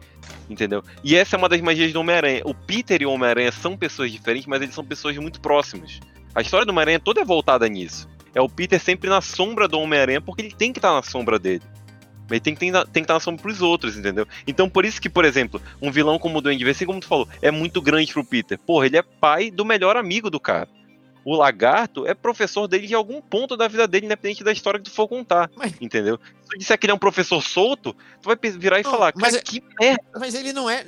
Entendeu? 0.48 0.82
E 1.02 1.16
essa 1.16 1.36
é 1.36 1.38
uma 1.38 1.48
das 1.48 1.60
magias 1.60 1.92
do 1.92 2.00
Homem-Aranha. 2.00 2.42
O 2.44 2.54
Peter 2.54 3.00
e 3.00 3.06
o 3.06 3.10
Homem-Aranha 3.10 3.52
são 3.52 3.76
pessoas 3.76 4.10
diferentes, 4.10 4.46
mas 4.46 4.62
eles 4.62 4.74
são 4.74 4.84
pessoas 4.84 5.16
muito 5.16 5.40
próximas. 5.40 6.00
A 6.36 6.42
história 6.42 6.66
do 6.66 6.70
Homem-Aranha 6.70 7.00
toda 7.00 7.22
é 7.22 7.24
voltada 7.24 7.66
nisso. 7.66 8.06
É 8.34 8.40
o 8.42 8.48
Peter 8.48 8.78
sempre 8.78 9.08
na 9.08 9.22
sombra 9.22 9.66
do 9.66 9.80
Homem-Aranha, 9.80 10.20
porque 10.20 10.42
ele 10.42 10.54
tem 10.54 10.70
que 10.70 10.78
estar 10.78 10.92
na 10.92 11.02
sombra 11.02 11.38
dele. 11.38 11.62
Ele 12.30 12.40
tem 12.40 12.52
que, 12.52 12.60
tem, 12.60 12.70
tem 12.70 12.84
que 12.92 13.00
estar 13.00 13.14
na 13.14 13.20
sombra 13.20 13.40
pros 13.42 13.62
outros, 13.62 13.96
entendeu? 13.96 14.26
Então, 14.46 14.68
por 14.68 14.84
isso 14.84 15.00
que, 15.00 15.08
por 15.08 15.24
exemplo, 15.24 15.62
um 15.80 15.90
vilão 15.90 16.18
como 16.18 16.36
o 16.36 16.40
Duende 16.42 16.62
Verde, 16.62 16.76
assim 16.76 16.84
como 16.84 17.00
tu 17.00 17.06
falou, 17.06 17.26
é 17.40 17.50
muito 17.50 17.80
grande 17.80 18.12
pro 18.12 18.22
Peter. 18.22 18.58
Porra, 18.58 18.84
ele 18.84 18.98
é 18.98 19.02
pai 19.02 19.50
do 19.50 19.64
melhor 19.64 19.96
amigo 19.96 20.28
do 20.28 20.38
cara. 20.38 20.68
O 21.24 21.34
lagarto 21.34 22.06
é 22.06 22.12
professor 22.14 22.68
dele 22.68 22.86
de 22.86 22.94
algum 22.94 23.22
ponto 23.22 23.56
da 23.56 23.66
vida 23.66 23.88
dele, 23.88 24.04
independente 24.06 24.44
da 24.44 24.52
história 24.52 24.78
que 24.78 24.84
tu 24.90 24.94
for 24.94 25.08
contar. 25.08 25.50
Mas- 25.56 25.74
Entendeu? 25.80 26.20
Se 26.46 26.50
tu 26.50 26.58
disser 26.58 26.78
que 26.78 26.86
ele 26.86 26.92
é 26.92 26.94
um 26.94 26.98
professor 26.98 27.42
solto, 27.42 27.92
tu 28.22 28.26
vai 28.26 28.36
virar 28.52 28.78
e 28.78 28.84
Não, 28.84 28.90
falar, 28.90 29.12
mas 29.16 29.34
é- 29.34 29.40
que 29.40 29.60
merda. 29.80 30.02
Mas 30.14 30.32
ele 30.34 30.52
não 30.52 30.70
é. 30.70 30.84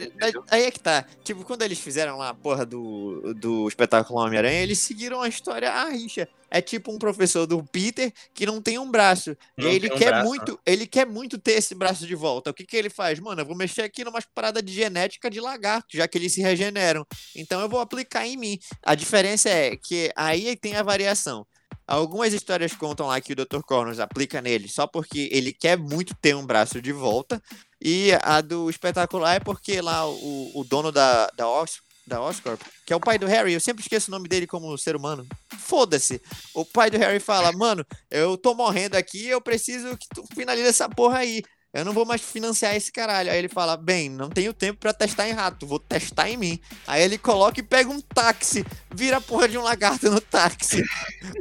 Aí 0.50 0.62
é 0.62 0.70
que 0.70 0.78
tá. 0.78 1.04
Tipo, 1.24 1.44
quando 1.44 1.62
eles 1.62 1.80
fizeram 1.80 2.16
lá 2.16 2.28
a 2.28 2.34
porra 2.34 2.64
do, 2.64 3.34
do 3.34 3.66
espetáculo 3.66 4.20
Homem-Aranha, 4.20 4.62
eles 4.62 4.78
seguiram 4.78 5.20
a 5.20 5.28
história 5.28 5.70
à 5.70 5.88
rixa. 5.88 6.28
É 6.50 6.62
tipo 6.62 6.92
um 6.92 6.98
professor 6.98 7.46
do 7.46 7.62
Peter 7.62 8.10
que 8.32 8.46
não 8.46 8.62
tem 8.62 8.78
um 8.78 8.90
braço. 8.90 9.36
E 9.58 9.62
Não 9.62 9.68
aí 9.68 9.76
ele 9.76 9.92
um 9.92 9.96
quer 9.96 10.06
braço, 10.10 10.26
muito, 10.28 10.60
ele 10.64 10.86
quer 10.86 11.06
muito 11.06 11.38
ter 11.38 11.52
esse 11.52 11.74
braço 11.74 12.06
de 12.06 12.14
volta. 12.14 12.50
O 12.50 12.54
que 12.54 12.64
que 12.64 12.76
ele 12.76 12.88
faz? 12.88 13.18
Mano, 13.18 13.40
eu 13.42 13.44
vou 13.44 13.56
mexer 13.56 13.82
aqui 13.82 14.02
numas 14.04 14.24
paradas 14.24 14.62
de 14.62 14.72
genética 14.72 15.28
de 15.28 15.40
lagarto, 15.40 15.96
já 15.96 16.06
que 16.08 16.16
eles 16.16 16.32
se 16.32 16.40
regeneram. 16.40 17.04
Então 17.36 17.60
eu 17.60 17.68
vou 17.68 17.80
aplicar 17.80 18.26
em 18.26 18.36
mim. 18.36 18.58
A 18.82 18.94
diferença 18.94 19.50
é 19.50 19.76
que 19.76 20.10
aí 20.16 20.56
tem 20.56 20.76
a 20.76 20.82
variação. 20.82 21.44
Algumas 21.88 22.34
histórias 22.34 22.74
contam 22.74 23.06
lá 23.06 23.18
que 23.18 23.32
o 23.32 23.36
Dr. 23.36 23.62
Corners 23.66 23.98
aplica 23.98 24.42
nele 24.42 24.68
só 24.68 24.86
porque 24.86 25.30
ele 25.32 25.54
quer 25.54 25.78
muito 25.78 26.14
ter 26.14 26.36
um 26.36 26.44
braço 26.44 26.82
de 26.82 26.92
volta. 26.92 27.42
E 27.80 28.10
a 28.22 28.42
do 28.42 28.68
espetacular 28.68 29.36
é 29.36 29.40
porque 29.40 29.80
lá 29.80 30.06
o, 30.06 30.60
o 30.60 30.64
dono 30.64 30.92
da, 30.92 31.28
da, 31.28 31.48
Os, 31.48 31.80
da 32.06 32.20
Oscorp, 32.20 32.60
que 32.84 32.92
é 32.92 32.96
o 32.96 33.00
pai 33.00 33.18
do 33.18 33.26
Harry, 33.26 33.54
eu 33.54 33.60
sempre 33.60 33.80
esqueço 33.80 34.10
o 34.10 34.14
nome 34.14 34.28
dele 34.28 34.46
como 34.46 34.76
ser 34.76 34.96
humano. 34.96 35.26
Foda-se. 35.58 36.20
O 36.52 36.62
pai 36.62 36.90
do 36.90 36.98
Harry 36.98 37.20
fala: 37.20 37.52
Mano, 37.52 37.86
eu 38.10 38.36
tô 38.36 38.54
morrendo 38.54 38.94
aqui, 38.94 39.26
eu 39.26 39.40
preciso 39.40 39.96
que 39.96 40.08
tu 40.14 40.26
finalize 40.34 40.68
essa 40.68 40.90
porra 40.90 41.18
aí. 41.18 41.42
Eu 41.72 41.84
não 41.84 41.92
vou 41.92 42.06
mais 42.06 42.22
financiar 42.22 42.74
esse 42.74 42.90
caralho. 42.90 43.30
Aí 43.30 43.38
ele 43.38 43.48
fala: 43.48 43.76
Bem, 43.76 44.08
não 44.08 44.30
tenho 44.30 44.54
tempo 44.54 44.80
pra 44.80 44.92
testar 44.92 45.28
em 45.28 45.32
rato, 45.32 45.66
vou 45.66 45.78
testar 45.78 46.28
em 46.30 46.36
mim. 46.36 46.58
Aí 46.86 47.02
ele 47.02 47.18
coloca 47.18 47.60
e 47.60 47.62
pega 47.62 47.90
um 47.90 48.00
táxi, 48.00 48.64
vira 48.94 49.18
a 49.18 49.20
porra 49.20 49.48
de 49.48 49.58
um 49.58 49.62
lagarto 49.62 50.10
no 50.10 50.20
táxi. 50.20 50.82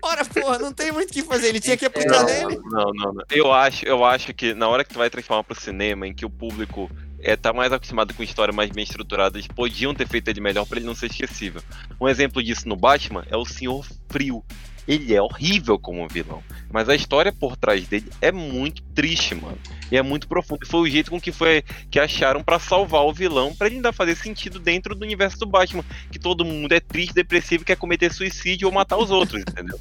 Ora, 0.03 0.25
porra, 0.25 0.59
não 0.59 0.73
tem 0.73 0.91
muito 0.91 1.11
o 1.11 1.13
que 1.13 1.23
fazer. 1.23 1.47
Ele 1.47 1.61
tinha 1.61 1.77
que 1.77 1.85
aplicar 1.85 2.19
Não, 2.19 2.25
nele. 2.25 2.59
não, 2.65 2.91
não, 2.93 3.13
não. 3.13 3.23
Eu 3.31 3.53
acho, 3.53 3.85
eu 3.85 4.03
acho 4.03 4.33
que 4.33 4.53
na 4.53 4.67
hora 4.67 4.83
que 4.83 4.93
tu 4.93 4.97
vai 4.97 5.09
transformar 5.09 5.43
pro 5.43 5.59
cinema, 5.59 6.05
em 6.05 6.13
que 6.13 6.25
o 6.25 6.29
público 6.29 6.91
é, 7.19 7.37
tá 7.37 7.53
mais 7.53 7.71
acostumado 7.71 8.13
com 8.13 8.21
histórias 8.21 8.55
mais 8.55 8.69
bem 8.69 8.83
estruturadas, 8.83 9.47
podiam 9.47 9.95
ter 9.95 10.07
feito 10.07 10.27
ele 10.27 10.41
melhor 10.41 10.65
pra 10.65 10.77
ele 10.77 10.85
não 10.85 10.95
ser 10.95 11.09
esquecível. 11.09 11.61
Um 12.01 12.07
exemplo 12.07 12.43
disso 12.43 12.67
no 12.67 12.75
Batman 12.75 13.25
é 13.29 13.37
o 13.37 13.45
Senhor 13.45 13.85
Frio. 14.09 14.43
Ele 14.87 15.13
é 15.13 15.21
horrível 15.21 15.77
como 15.77 16.07
vilão, 16.07 16.41
mas 16.71 16.87
a 16.87 16.95
história 16.95 17.31
por 17.31 17.57
trás 17.57 17.85
dele 17.87 18.05
é 18.21 18.31
muito 18.31 18.81
triste, 18.95 19.35
mano. 19.35 19.57
E 19.91 19.97
é 19.97 20.01
muito 20.01 20.27
profundo. 20.27 20.63
E 20.63 20.67
foi 20.67 20.79
o 20.81 20.89
jeito 20.89 21.11
com 21.11 21.19
que 21.19 21.31
foi 21.31 21.63
que 21.91 21.99
acharam 21.99 22.41
pra 22.43 22.57
salvar 22.59 23.03
o 23.03 23.13
vilão, 23.13 23.53
pra 23.53 23.67
ele 23.67 23.77
ainda 23.77 23.91
fazer 23.91 24.15
sentido 24.15 24.59
dentro 24.59 24.95
do 24.95 25.03
universo 25.03 25.37
do 25.39 25.45
Batman, 25.45 25.83
que 26.11 26.17
todo 26.19 26.45
mundo 26.45 26.71
é 26.71 26.79
triste, 26.79 27.13
depressivo, 27.13 27.65
quer 27.65 27.75
cometer 27.75 28.13
suicídio 28.13 28.67
ou 28.67 28.73
matar 28.73 28.97
os 28.97 29.11
outros, 29.11 29.41
entendeu? 29.41 29.79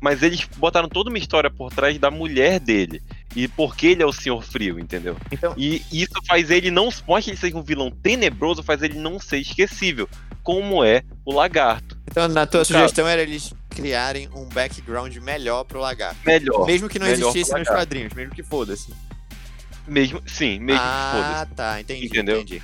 Mas 0.00 0.22
eles 0.22 0.48
botaram 0.56 0.88
toda 0.88 1.10
uma 1.10 1.18
história 1.18 1.50
por 1.50 1.70
trás 1.72 1.98
da 1.98 2.10
mulher 2.10 2.60
dele. 2.60 3.02
E 3.34 3.48
por 3.48 3.76
que 3.76 3.88
ele 3.88 4.02
é 4.02 4.06
o 4.06 4.12
Senhor 4.12 4.42
Frio, 4.42 4.78
entendeu? 4.78 5.16
Então- 5.30 5.52
E 5.56 5.82
isso 5.92 6.12
faz 6.26 6.50
ele 6.50 6.70
não. 6.70 6.84
Mostra 6.84 7.20
que 7.22 7.30
ele 7.30 7.36
seja 7.36 7.56
um 7.56 7.62
vilão 7.62 7.90
tenebroso, 7.90 8.62
faz 8.62 8.80
ele 8.82 8.98
não 8.98 9.18
ser 9.18 9.38
esquecível. 9.38 10.08
Como 10.42 10.82
é 10.84 11.02
o 11.24 11.34
lagarto. 11.34 11.98
Então, 12.10 12.26
na 12.28 12.46
tua 12.46 12.60
No 12.60 12.64
sugestão 12.64 13.06
era 13.08 13.20
eles 13.22 13.52
criarem 13.82 14.28
um 14.34 14.44
background 14.48 15.14
melhor 15.16 15.64
pro 15.64 15.80
lagarto. 15.80 16.16
Melhor. 16.26 16.66
Mesmo 16.66 16.88
que 16.88 16.98
não 16.98 17.06
melhor 17.06 17.28
existisse 17.30 17.58
nos 17.58 17.68
quadrinhos, 17.68 18.12
mesmo 18.12 18.34
que 18.34 18.42
foda-se. 18.42 18.92
Mesmo, 19.86 20.22
sim, 20.26 20.58
mesmo 20.58 20.80
que 20.80 20.86
ah, 20.86 21.12
foda-se. 21.40 21.54
tá, 21.54 21.80
entendi, 21.80 22.06
Entendeu? 22.06 22.36
entendi. 22.40 22.62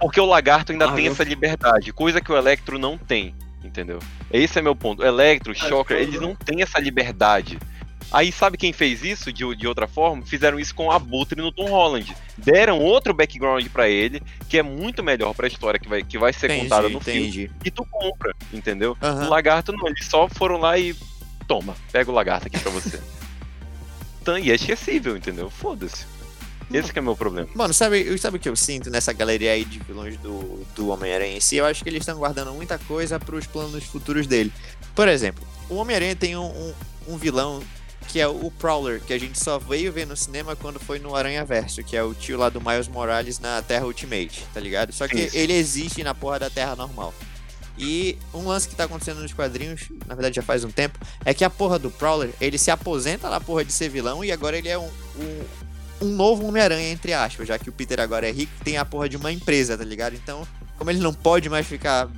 Porque 0.00 0.20
o 0.20 0.24
lagarto 0.26 0.72
ainda 0.72 0.86
Ah, 0.86 0.92
tem 0.92 1.04
viu? 1.04 1.12
essa 1.12 1.24
liberdade, 1.24 1.92
coisa 1.92 2.20
que 2.20 2.30
o 2.32 2.36
Electro 2.36 2.78
não 2.78 2.96
tem, 2.98 3.34
entendeu? 3.64 3.98
Esse 4.30 4.58
é 4.58 4.62
meu 4.62 4.74
ponto. 4.74 5.02
O 5.02 5.06
Electro, 5.06 5.52
o 5.52 5.54
Shocker, 5.54 5.96
eu- 5.96 6.02
eles 6.02 6.20
não 6.20 6.34
têm 6.34 6.62
essa 6.62 6.78
liberdade. 6.80 7.58
Aí 8.10 8.32
sabe 8.32 8.56
quem 8.56 8.72
fez 8.72 9.02
isso 9.02 9.32
de, 9.32 9.44
de 9.54 9.66
outra 9.66 9.86
forma? 9.86 10.24
Fizeram 10.24 10.58
isso 10.58 10.74
com 10.74 10.90
Abutre 10.90 11.40
no 11.40 11.52
Tom 11.52 11.68
Holland. 11.68 12.16
Deram 12.36 12.78
outro 12.80 13.12
background 13.12 13.66
pra 13.68 13.88
ele, 13.88 14.22
que 14.48 14.56
é 14.58 14.62
muito 14.62 15.02
melhor 15.02 15.34
pra 15.34 15.46
história 15.46 15.78
que 15.78 15.88
vai, 15.88 16.02
que 16.02 16.16
vai 16.18 16.32
ser 16.32 16.46
Entendi, 16.46 16.62
contada 16.62 16.88
no 16.88 17.00
filme. 17.00 17.20
entendi. 17.20 17.50
E 17.64 17.70
tu 17.70 17.84
compra, 17.90 18.34
entendeu? 18.52 18.96
Aham. 19.02 19.26
O 19.26 19.28
lagarto 19.30 19.72
não, 19.72 19.86
eles 19.88 20.06
só 20.06 20.28
foram 20.28 20.56
lá 20.58 20.78
e. 20.78 20.94
Toma, 21.46 21.74
pega 21.92 22.10
o 22.10 22.14
lagarto 22.14 22.46
aqui 22.46 22.58
pra 22.58 22.70
você. 22.70 23.00
Então, 24.20 24.36
e 24.38 24.50
é 24.50 24.54
esquecível, 24.56 25.16
entendeu? 25.16 25.48
Foda-se. 25.48 26.04
Esse 26.70 26.92
que 26.92 26.98
é 26.98 27.00
o 27.00 27.04
meu 27.04 27.16
problema. 27.16 27.48
Mano, 27.54 27.72
sabe, 27.72 28.18
sabe 28.18 28.36
o 28.36 28.40
que 28.40 28.46
eu 28.48 28.54
sinto 28.54 28.90
nessa 28.90 29.10
galeria 29.10 29.52
aí 29.52 29.64
de 29.64 29.78
vilões 29.78 30.18
do, 30.18 30.66
do 30.74 30.88
Homem-Aranha 30.88 31.38
em 31.38 31.40
si? 31.40 31.56
Eu 31.56 31.64
acho 31.64 31.82
que 31.82 31.88
eles 31.88 32.02
estão 32.02 32.18
guardando 32.18 32.52
muita 32.52 32.78
coisa 32.78 33.18
pros 33.18 33.46
planos 33.46 33.84
futuros 33.84 34.26
dele. 34.26 34.52
Por 34.94 35.08
exemplo, 35.08 35.42
o 35.70 35.76
Homem-Aranha 35.76 36.14
tem 36.14 36.36
um, 36.36 36.44
um, 36.44 36.74
um 37.08 37.16
vilão 37.16 37.62
que 38.08 38.18
é 38.18 38.26
o 38.26 38.50
Prowler, 38.50 39.00
que 39.00 39.12
a 39.12 39.18
gente 39.18 39.38
só 39.38 39.58
veio 39.58 39.92
ver 39.92 40.06
no 40.06 40.16
cinema 40.16 40.56
quando 40.56 40.80
foi 40.80 40.98
no 40.98 41.14
Aranha 41.14 41.44
Verso, 41.44 41.84
que 41.84 41.96
é 41.96 42.02
o 42.02 42.14
tio 42.14 42.38
lá 42.38 42.48
do 42.48 42.60
Miles 42.60 42.88
Morales 42.88 43.38
na 43.38 43.60
Terra 43.60 43.84
Ultimate, 43.84 44.46
tá 44.52 44.58
ligado? 44.58 44.92
Só 44.92 45.06
que 45.06 45.20
Isso. 45.20 45.36
ele 45.36 45.52
existe 45.52 46.02
na 46.02 46.14
porra 46.14 46.38
da 46.38 46.50
Terra 46.50 46.74
normal. 46.74 47.12
E 47.78 48.18
um 48.34 48.48
lance 48.48 48.68
que 48.68 48.74
tá 48.74 48.84
acontecendo 48.84 49.20
nos 49.20 49.32
quadrinhos, 49.32 49.88
na 50.06 50.14
verdade 50.14 50.36
já 50.36 50.42
faz 50.42 50.64
um 50.64 50.70
tempo, 50.70 50.98
é 51.24 51.32
que 51.32 51.44
a 51.44 51.50
porra 51.50 51.78
do 51.78 51.90
Prowler, 51.90 52.30
ele 52.40 52.58
se 52.58 52.70
aposenta 52.70 53.28
na 53.28 53.40
porra 53.40 53.64
de 53.64 53.72
ser 53.72 53.88
vilão 53.88 54.24
e 54.24 54.32
agora 54.32 54.56
ele 54.56 54.68
é 54.68 54.78
um, 54.78 54.88
um, 55.16 56.06
um 56.06 56.08
novo 56.08 56.46
Homem-Aranha, 56.46 56.90
entre 56.90 57.12
aspas, 57.12 57.46
já 57.46 57.58
que 57.58 57.68
o 57.68 57.72
Peter 57.72 58.00
agora 58.00 58.26
é 58.26 58.32
rico 58.32 58.52
e 58.60 58.64
tem 58.64 58.78
a 58.78 58.84
porra 58.84 59.08
de 59.08 59.16
uma 59.16 59.30
empresa, 59.30 59.76
tá 59.76 59.84
ligado? 59.84 60.14
Então, 60.14 60.48
como 60.76 60.90
ele 60.90 60.98
não 60.98 61.12
pode 61.12 61.48
mais 61.48 61.66
ficar 61.66 62.08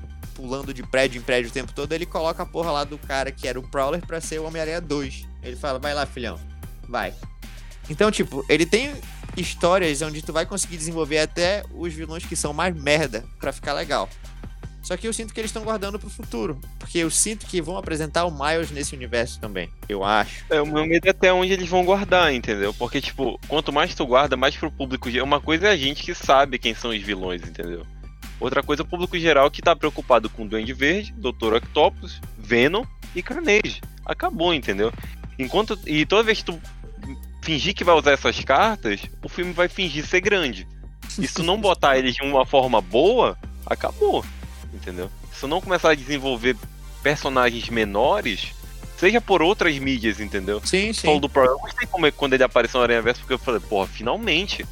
pulando 0.40 0.72
de 0.72 0.82
prédio 0.82 1.18
em 1.18 1.22
prédio 1.22 1.50
o 1.50 1.52
tempo 1.52 1.72
todo, 1.72 1.92
ele 1.92 2.06
coloca 2.06 2.42
a 2.42 2.46
porra 2.46 2.70
lá 2.72 2.84
do 2.84 2.96
cara 2.96 3.30
que 3.30 3.46
era 3.46 3.60
o 3.60 3.62
Prowler 3.62 4.04
pra 4.04 4.20
ser 4.20 4.40
o 4.40 4.46
Homem-Aranha 4.46 4.80
2. 4.80 5.28
Ele 5.42 5.56
fala, 5.56 5.78
vai 5.78 5.92
lá, 5.92 6.06
filhão, 6.06 6.40
vai. 6.88 7.12
Então, 7.88 8.10
tipo, 8.10 8.44
ele 8.48 8.64
tem 8.64 8.94
histórias 9.36 10.00
onde 10.00 10.22
tu 10.22 10.32
vai 10.32 10.46
conseguir 10.46 10.76
desenvolver 10.76 11.18
até 11.18 11.62
os 11.74 11.92
vilões 11.92 12.24
que 12.24 12.34
são 12.34 12.52
mais 12.52 12.74
merda 12.74 13.24
pra 13.38 13.52
ficar 13.52 13.74
legal. 13.74 14.08
Só 14.82 14.96
que 14.96 15.06
eu 15.06 15.12
sinto 15.12 15.34
que 15.34 15.40
eles 15.40 15.50
estão 15.50 15.62
guardando 15.62 15.98
pro 15.98 16.08
futuro. 16.08 16.58
Porque 16.78 16.98
eu 16.98 17.10
sinto 17.10 17.46
que 17.46 17.60
vão 17.60 17.76
apresentar 17.76 18.24
o 18.24 18.30
Miles 18.30 18.70
nesse 18.70 18.94
universo 18.94 19.38
também. 19.38 19.70
Eu 19.86 20.02
acho. 20.02 20.44
É, 20.48 20.60
o 20.60 20.66
meu 20.66 20.86
medo 20.86 21.06
é 21.06 21.10
até 21.10 21.30
onde 21.30 21.52
eles 21.52 21.68
vão 21.68 21.84
guardar, 21.84 22.32
entendeu? 22.32 22.72
Porque, 22.72 22.98
tipo, 22.98 23.38
quanto 23.46 23.72
mais 23.72 23.94
tu 23.94 24.06
guarda, 24.06 24.38
mais 24.38 24.56
pro 24.56 24.70
público. 24.70 25.10
Uma 25.22 25.38
coisa 25.38 25.68
é 25.68 25.70
a 25.72 25.76
gente 25.76 26.02
que 26.02 26.14
sabe 26.14 26.58
quem 26.58 26.74
são 26.74 26.90
os 26.90 27.02
vilões, 27.02 27.42
entendeu? 27.42 27.86
Outra 28.40 28.62
coisa 28.62 28.82
o 28.82 28.86
público 28.86 29.18
geral 29.18 29.50
que 29.50 29.62
tá 29.62 29.76
preocupado 29.76 30.28
com 30.30 30.46
Duende 30.46 30.72
Verde, 30.72 31.12
Dr. 31.12 31.54
Octopus, 31.56 32.20
Venom 32.38 32.84
e 33.14 33.22
Carnage. 33.22 33.80
Acabou, 34.04 34.54
entendeu? 34.54 34.92
Enquanto. 35.38 35.78
E 35.86 36.06
toda 36.06 36.22
vez 36.22 36.38
que 36.38 36.46
tu 36.46 36.60
fingir 37.42 37.74
que 37.74 37.84
vai 37.84 37.94
usar 37.94 38.12
essas 38.12 38.40
cartas, 38.40 39.02
o 39.22 39.28
filme 39.28 39.52
vai 39.52 39.68
fingir 39.68 40.06
ser 40.06 40.20
grande. 40.20 40.66
E 41.18 41.26
se 41.26 41.34
tu 41.34 41.42
não 41.42 41.60
botar 41.60 41.98
eles 41.98 42.14
de 42.14 42.22
uma 42.22 42.46
forma 42.46 42.80
boa, 42.80 43.36
acabou 43.66 44.24
entendeu? 44.72 45.10
Se 45.32 45.44
eu 45.44 45.48
não 45.48 45.60
começar 45.60 45.90
a 45.90 45.94
desenvolver 45.94 46.56
personagens 47.02 47.68
menores, 47.68 48.52
seja 48.96 49.20
por 49.20 49.42
outras 49.42 49.76
mídias, 49.78 50.20
entendeu? 50.20 50.60
Sim, 50.64 50.92
sim. 50.92 51.06
Falou 51.06 51.20
do 51.20 51.28
Pro, 51.28 51.44
eu 51.44 51.58
gostei 51.58 51.86
como 51.86 52.06
é, 52.06 52.10
quando 52.10 52.34
ele 52.34 52.42
apareceu 52.42 52.78
no 52.78 52.84
Aranha 52.84 53.02
Verso, 53.02 53.20
porque 53.20 53.34
eu 53.34 53.38
falei, 53.38 53.60
porra, 53.60 53.86
finalmente 53.86 54.66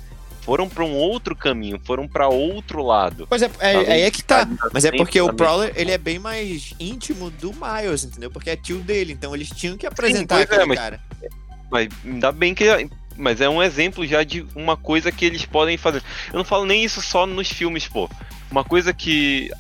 foram 0.49 0.67
para 0.67 0.83
um 0.83 0.95
outro 0.95 1.37
caminho, 1.37 1.79
foram 1.85 2.09
para 2.09 2.27
outro 2.27 2.83
lado. 2.83 3.27
Pois 3.29 3.43
é, 3.43 3.51
é, 3.59 3.75
é, 3.75 4.01
é 4.07 4.11
que 4.11 4.25
tá. 4.25 4.49
Mas 4.73 4.83
é 4.87 4.91
porque 4.91 5.21
o 5.21 5.31
Prowler, 5.31 5.75
ele 5.77 5.91
é 5.91 5.99
bem 5.99 6.19
mais 6.19 6.73
íntimo 6.81 7.29
do 7.29 7.53
Miles, 7.53 8.05
entendeu? 8.05 8.31
Porque 8.31 8.49
é 8.49 8.57
tio 8.57 8.79
dele, 8.79 9.13
então 9.13 9.35
eles 9.35 9.51
tinham 9.51 9.77
que 9.77 9.87
apresentar 9.87 10.39
Sim, 10.39 10.43
aquele 10.45 10.63
é, 10.63 10.65
mas, 10.65 10.79
cara. 10.79 11.01
Mas 11.71 11.89
ainda 12.03 12.33
bem 12.33 12.55
que 12.55 12.65
mas 13.15 13.43
é 13.43 13.49
um 13.49 13.63
exemplo 13.63 14.07
já 14.07 14.25
de 14.25 14.47
uma 14.55 14.75
coisa 14.75 15.13
que 15.13 15.27
eles 15.27 15.45
podem 15.45 15.77
fazer. 15.77 16.03
Eu 16.33 16.39
não 16.39 16.45
falo 16.45 16.65
nem 16.65 16.83
isso 16.83 17.03
só 17.03 17.27
nos 17.27 17.51
filmes, 17.51 17.87
pô. 17.87 18.09
Uma 18.51 18.65
coisa 18.65 18.95
que 18.95 19.51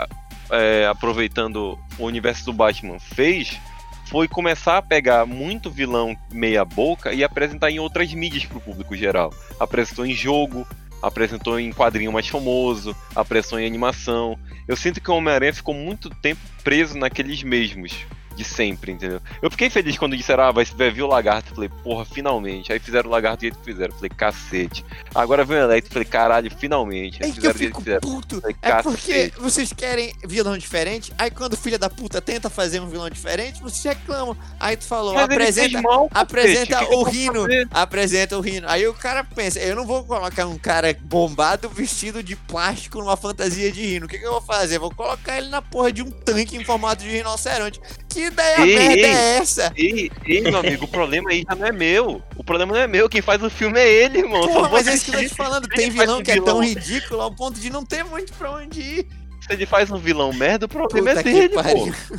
é, 0.50 0.86
aproveitando 0.86 1.78
o 1.98 2.04
universo 2.06 2.46
do 2.46 2.52
Batman, 2.54 2.98
fez 2.98 3.60
foi 4.08 4.26
começar 4.26 4.78
a 4.78 4.82
pegar 4.82 5.26
muito 5.26 5.70
vilão 5.70 6.16
meia 6.32 6.64
boca 6.64 7.12
e 7.12 7.22
apresentar 7.22 7.70
em 7.70 7.78
outras 7.78 8.12
mídias 8.14 8.46
para 8.46 8.58
o 8.58 8.60
público 8.60 8.96
geral. 8.96 9.32
Apresentou 9.60 10.06
em 10.06 10.14
jogo, 10.14 10.66
apresentou 11.02 11.60
em 11.60 11.72
quadrinho 11.72 12.12
mais 12.12 12.26
famoso, 12.26 12.96
apresentou 13.14 13.60
em 13.60 13.66
animação. 13.66 14.38
Eu 14.66 14.76
sinto 14.76 15.00
que 15.00 15.10
o 15.10 15.14
Homem-Aranha 15.14 15.52
ficou 15.52 15.74
muito 15.74 16.08
tempo 16.08 16.40
preso 16.64 16.98
naqueles 16.98 17.42
mesmos 17.42 18.06
de 18.38 18.44
sempre, 18.44 18.92
entendeu? 18.92 19.20
Eu 19.42 19.50
fiquei 19.50 19.68
feliz 19.68 19.98
quando 19.98 20.16
disseram, 20.16 20.44
ah, 20.44 20.52
vai, 20.52 20.64
vai 20.64 20.90
vir 20.90 21.02
o 21.02 21.08
lagarto. 21.08 21.54
Falei, 21.54 21.68
porra, 21.82 22.04
finalmente. 22.04 22.72
Aí 22.72 22.78
fizeram 22.78 23.08
o 23.08 23.12
lagarto 23.12 23.38
do 23.38 23.42
jeito 23.42 23.58
que 23.58 23.64
fizeram. 23.64 23.92
Falei, 23.92 24.10
cacete. 24.10 24.84
Agora 25.12 25.44
veio 25.44 25.60
o 25.60 25.64
Electro. 25.64 25.92
Falei, 25.92 26.06
caralho, 26.06 26.50
finalmente. 26.56 27.18
Aí 27.22 27.30
é 27.30 27.32
fizeram 27.32 27.54
que 27.54 27.64
eu 27.64 27.68
fico 27.68 28.00
puto. 28.00 28.40
Falei, 28.40 28.56
é 28.62 28.82
porque 28.82 29.32
vocês 29.38 29.72
querem 29.72 30.14
vilão 30.24 30.56
diferente. 30.56 31.12
Aí 31.18 31.30
quando 31.30 31.54
o 31.54 31.56
filho 31.56 31.78
da 31.78 31.90
puta 31.90 32.22
tenta 32.22 32.48
fazer 32.48 32.80
um 32.80 32.88
vilão 32.88 33.10
diferente, 33.10 33.60
vocês 33.60 33.96
reclamam. 33.96 34.36
Aí 34.60 34.76
tu 34.76 34.84
falou, 34.84 35.14
Mas 35.14 35.24
apresenta, 35.24 35.82
mal, 35.82 36.08
apresenta 36.12 36.84
o 36.94 37.02
Rino. 37.02 37.46
Apresenta 37.72 38.38
o 38.38 38.40
Rino. 38.40 38.68
Aí 38.68 38.86
o 38.86 38.94
cara 38.94 39.24
pensa, 39.24 39.58
eu 39.58 39.74
não 39.74 39.84
vou 39.84 40.04
colocar 40.04 40.46
um 40.46 40.58
cara 40.58 40.96
bombado 41.02 41.68
vestido 41.68 42.22
de 42.22 42.36
plástico 42.36 42.98
numa 42.98 43.16
fantasia 43.16 43.72
de 43.72 43.84
Rino. 43.84 44.06
O 44.06 44.08
que, 44.08 44.18
que 44.18 44.24
eu 44.24 44.32
vou 44.32 44.40
fazer? 44.40 44.78
Vou 44.78 44.94
colocar 44.94 45.38
ele 45.38 45.48
na 45.48 45.60
porra 45.60 45.90
de 45.90 46.02
um 46.02 46.10
tanque 46.10 46.56
em 46.56 46.64
formato 46.64 47.02
de 47.02 47.10
rinoceronte. 47.10 47.80
Que 48.08 48.27
ideia 48.28 48.60
ei, 48.60 48.78
merda 48.78 48.94
ei, 48.94 49.04
é 49.04 49.36
essa? 49.36 49.72
Ei, 49.76 50.10
ei, 50.24 50.40
meu 50.42 50.58
amigo, 50.58 50.84
o 50.84 50.88
problema 50.88 51.30
aí 51.30 51.44
já 51.48 51.54
não 51.54 51.66
é 51.66 51.72
meu. 51.72 52.22
O 52.36 52.44
problema 52.44 52.72
não 52.72 52.80
é 52.80 52.86
meu. 52.86 53.08
Quem 53.08 53.20
faz 53.20 53.42
o 53.42 53.50
filme 53.50 53.78
é 53.78 53.88
ele, 53.88 54.18
irmão. 54.18 54.46
Porra, 54.46 54.68
mas 54.68 54.86
é 54.86 54.94
isso 54.94 55.04
que 55.06 55.10
eu 55.10 55.20
tô 55.20 55.28
te 55.28 55.34
falando. 55.34 55.68
Tem 55.68 55.90
vilão 55.90 56.22
que 56.22 56.30
é 56.30 56.40
tão 56.40 56.62
ridículo 56.62 57.20
ao 57.20 57.34
ponto 57.34 57.58
de 57.58 57.70
não 57.70 57.84
ter 57.84 58.04
muito 58.04 58.32
pra 58.34 58.52
onde 58.52 58.80
ir. 58.80 59.06
Se 59.40 59.52
ele 59.52 59.66
faz 59.66 59.90
um 59.90 59.98
vilão 59.98 60.32
merda, 60.32 60.66
o 60.66 60.68
problema 60.68 61.14
Puta 61.14 61.20
é 61.20 61.22
dele, 61.22 61.48
pô. 61.48 62.18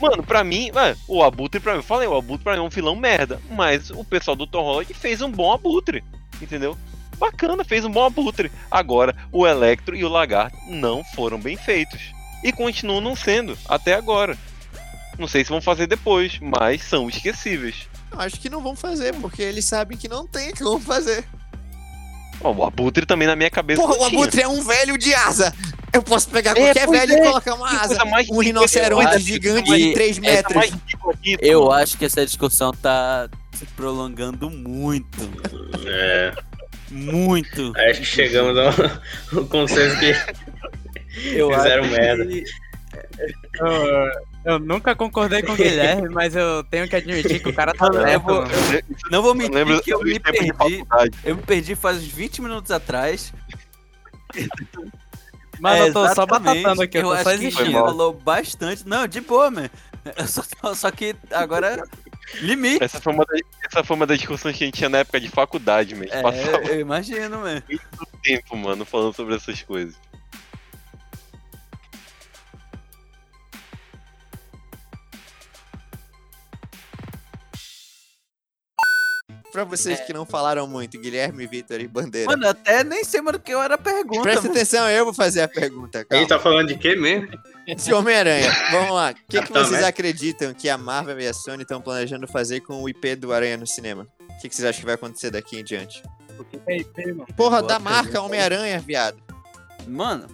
Mano, 0.00 0.22
pra 0.22 0.42
mim, 0.42 0.70
o 1.06 1.22
Abutre 1.22 1.60
pra 1.60 1.72
mim, 1.72 1.80
eu 1.80 1.84
falei, 1.84 2.08
o 2.08 2.16
Abutre 2.16 2.42
pra 2.42 2.54
mim 2.54 2.60
é 2.60 2.62
um 2.62 2.70
vilão 2.70 2.96
merda. 2.96 3.40
Mas 3.50 3.90
o 3.90 4.02
pessoal 4.04 4.34
do 4.34 4.46
Tom 4.46 4.62
Holland 4.62 4.94
fez 4.94 5.20
um 5.20 5.30
bom 5.30 5.52
Abutre. 5.52 6.02
Entendeu? 6.40 6.76
Bacana, 7.18 7.64
fez 7.64 7.84
um 7.84 7.90
bom 7.90 8.04
Abutre. 8.04 8.50
Agora, 8.70 9.14
o 9.30 9.46
Electro 9.46 9.94
e 9.94 10.04
o 10.04 10.08
Lagarto 10.08 10.56
não 10.68 11.04
foram 11.04 11.38
bem 11.38 11.56
feitos. 11.56 12.00
E 12.42 12.50
continuam 12.50 13.02
não 13.02 13.14
sendo, 13.14 13.58
até 13.68 13.92
agora. 13.92 14.38
Não 15.20 15.28
sei 15.28 15.44
se 15.44 15.50
vão 15.50 15.60
fazer 15.60 15.86
depois, 15.86 16.38
mas 16.40 16.82
são 16.82 17.06
esquecíveis. 17.06 17.86
Acho 18.12 18.40
que 18.40 18.48
não 18.48 18.62
vão 18.62 18.74
fazer, 18.74 19.14
porque 19.16 19.42
eles 19.42 19.66
sabem 19.66 19.98
que 19.98 20.08
não 20.08 20.26
tem 20.26 20.50
que 20.50 20.64
vão 20.64 20.80
fazer. 20.80 21.26
Bom, 22.40 22.56
o 22.56 22.64
Abutre 22.64 23.04
também 23.04 23.28
na 23.28 23.36
minha 23.36 23.50
cabeça. 23.50 23.82
Porra, 23.82 23.98
o 23.98 24.04
Abutre 24.04 24.40
é 24.40 24.48
um 24.48 24.64
velho 24.64 24.96
de 24.96 25.14
asa. 25.14 25.54
Eu 25.92 26.02
posso 26.02 26.30
pegar 26.30 26.52
é, 26.56 26.72
qualquer 26.72 26.88
velho 26.88 27.12
é. 27.12 27.18
e 27.18 27.22
colocar 27.22 27.54
uma 27.54 27.68
asa. 27.68 27.98
Um 28.30 28.38
rinoceronte 28.38 29.18
gigante 29.18 29.70
de 29.70 29.92
3 29.92 30.18
metros. 30.20 30.72
Eu 31.38 31.70
acho 31.70 31.98
que 31.98 32.06
essa 32.06 32.24
discussão 32.24 32.72
tá 32.72 33.28
se 33.52 33.66
prolongando 33.66 34.48
muito. 34.48 35.30
É. 35.86 36.32
Muito. 36.90 37.74
Acho 37.76 38.00
que 38.00 38.06
chegamos 38.06 38.56
ao 38.56 39.44
consenso 39.46 39.98
que 39.98 40.14
eu 41.36 41.52
fizeram 41.52 41.86
merda. 41.88 42.24
Que... 42.24 42.42
Eu 44.44 44.58
nunca 44.58 44.94
concordei 44.94 45.42
com 45.42 45.52
o 45.52 45.56
Guilherme, 45.56 46.08
mas 46.08 46.34
eu 46.34 46.64
tenho 46.64 46.88
que 46.88 46.96
admitir 46.96 47.42
que 47.42 47.48
o 47.48 47.54
cara 47.54 47.72
tá 47.72 47.92
certo. 47.92 48.44
Não 49.10 49.22
vou 49.22 49.34
mentir 49.34 49.54
lembro, 49.54 49.82
que 49.82 49.92
eu 49.92 50.02
me 50.02 50.18
perdi. 50.18 50.84
Eu 51.24 51.36
me 51.36 51.42
perdi 51.42 51.74
faz 51.74 51.98
uns 51.98 52.06
20 52.06 52.42
minutos 52.42 52.70
atrás. 52.70 53.32
Mas 55.60 55.78
é, 55.78 55.88
eu 55.88 55.92
tô 55.92 56.08
só 56.14 56.24
batatando 56.24 56.80
aqui, 56.80 56.96
eu, 56.96 57.02
eu 57.02 57.16
tô 57.18 57.22
só 57.22 57.32
existindo. 57.32 57.72
falou 57.72 58.14
bastante. 58.14 58.88
Não, 58.88 59.06
de 59.06 59.20
boa, 59.20 59.50
man. 59.50 59.68
Só, 60.26 60.74
só 60.74 60.90
que 60.90 61.14
agora 61.30 61.84
Limite. 62.40 62.82
Essa 62.82 63.00
foi, 63.00 63.12
uma 63.12 63.24
das, 63.24 63.40
essa 63.66 63.84
foi 63.84 63.96
uma 63.96 64.06
das 64.06 64.18
discussões 64.18 64.56
que 64.56 64.64
a 64.64 64.66
gente 64.66 64.76
tinha 64.76 64.88
na 64.88 64.98
época 64.98 65.20
de 65.20 65.28
faculdade, 65.28 65.94
mesmo. 65.94 66.14
É, 66.14 66.74
eu 66.74 66.80
imagino, 66.80 67.40
mano. 67.40 67.62
Muito 67.68 68.06
tempo, 68.22 68.56
mano, 68.56 68.84
falando 68.84 69.14
sobre 69.14 69.34
essas 69.34 69.62
coisas. 69.62 69.94
Pra 79.52 79.64
vocês 79.64 79.98
é. 80.00 80.04
que 80.04 80.12
não 80.12 80.24
falaram 80.24 80.66
muito, 80.66 80.98
Guilherme, 80.98 81.46
Vitor 81.46 81.80
e 81.80 81.88
Bandeira. 81.88 82.30
Mano, 82.30 82.48
até 82.48 82.84
nem 82.84 83.04
sei 83.04 83.20
mais 83.20 83.36
do 83.36 83.42
que 83.42 83.52
era 83.52 83.74
a 83.74 83.78
pergunta. 83.78 84.22
Presta 84.22 84.42
mano. 84.42 84.54
atenção, 84.54 84.88
eu 84.88 85.04
vou 85.04 85.14
fazer 85.14 85.42
a 85.42 85.48
pergunta. 85.48 86.04
Calma. 86.04 86.20
Gente 86.20 86.28
tá 86.28 86.38
falando 86.38 86.68
de 86.68 86.76
quê 86.76 86.94
mesmo? 86.94 87.28
De 87.66 87.92
Homem-Aranha. 87.92 88.50
Vamos 88.70 88.94
lá. 88.94 89.10
O 89.10 89.14
que, 89.30 89.42
que 89.42 89.52
vocês 89.52 89.82
acreditam 89.82 90.54
que 90.54 90.68
a 90.68 90.78
Marvel 90.78 91.20
e 91.20 91.26
a 91.26 91.34
Sony 91.34 91.62
estão 91.62 91.80
planejando 91.80 92.26
fazer 92.26 92.60
com 92.60 92.82
o 92.82 92.88
IP 92.88 93.16
do 93.16 93.32
Aranha 93.32 93.56
no 93.56 93.66
cinema? 93.66 94.06
O 94.20 94.40
que, 94.40 94.48
que 94.48 94.54
vocês 94.54 94.66
acham 94.66 94.80
que 94.80 94.86
vai 94.86 94.94
acontecer 94.94 95.30
daqui 95.30 95.58
em 95.58 95.64
diante? 95.64 96.02
O 96.38 96.44
que 96.44 96.60
é 96.66 96.78
IP, 96.78 97.12
mano? 97.12 97.26
Porra, 97.36 97.62
da 97.62 97.78
marca 97.78 98.20
Homem-Aranha, 98.20 98.80
viado. 98.80 99.18
Mano, 99.86 100.26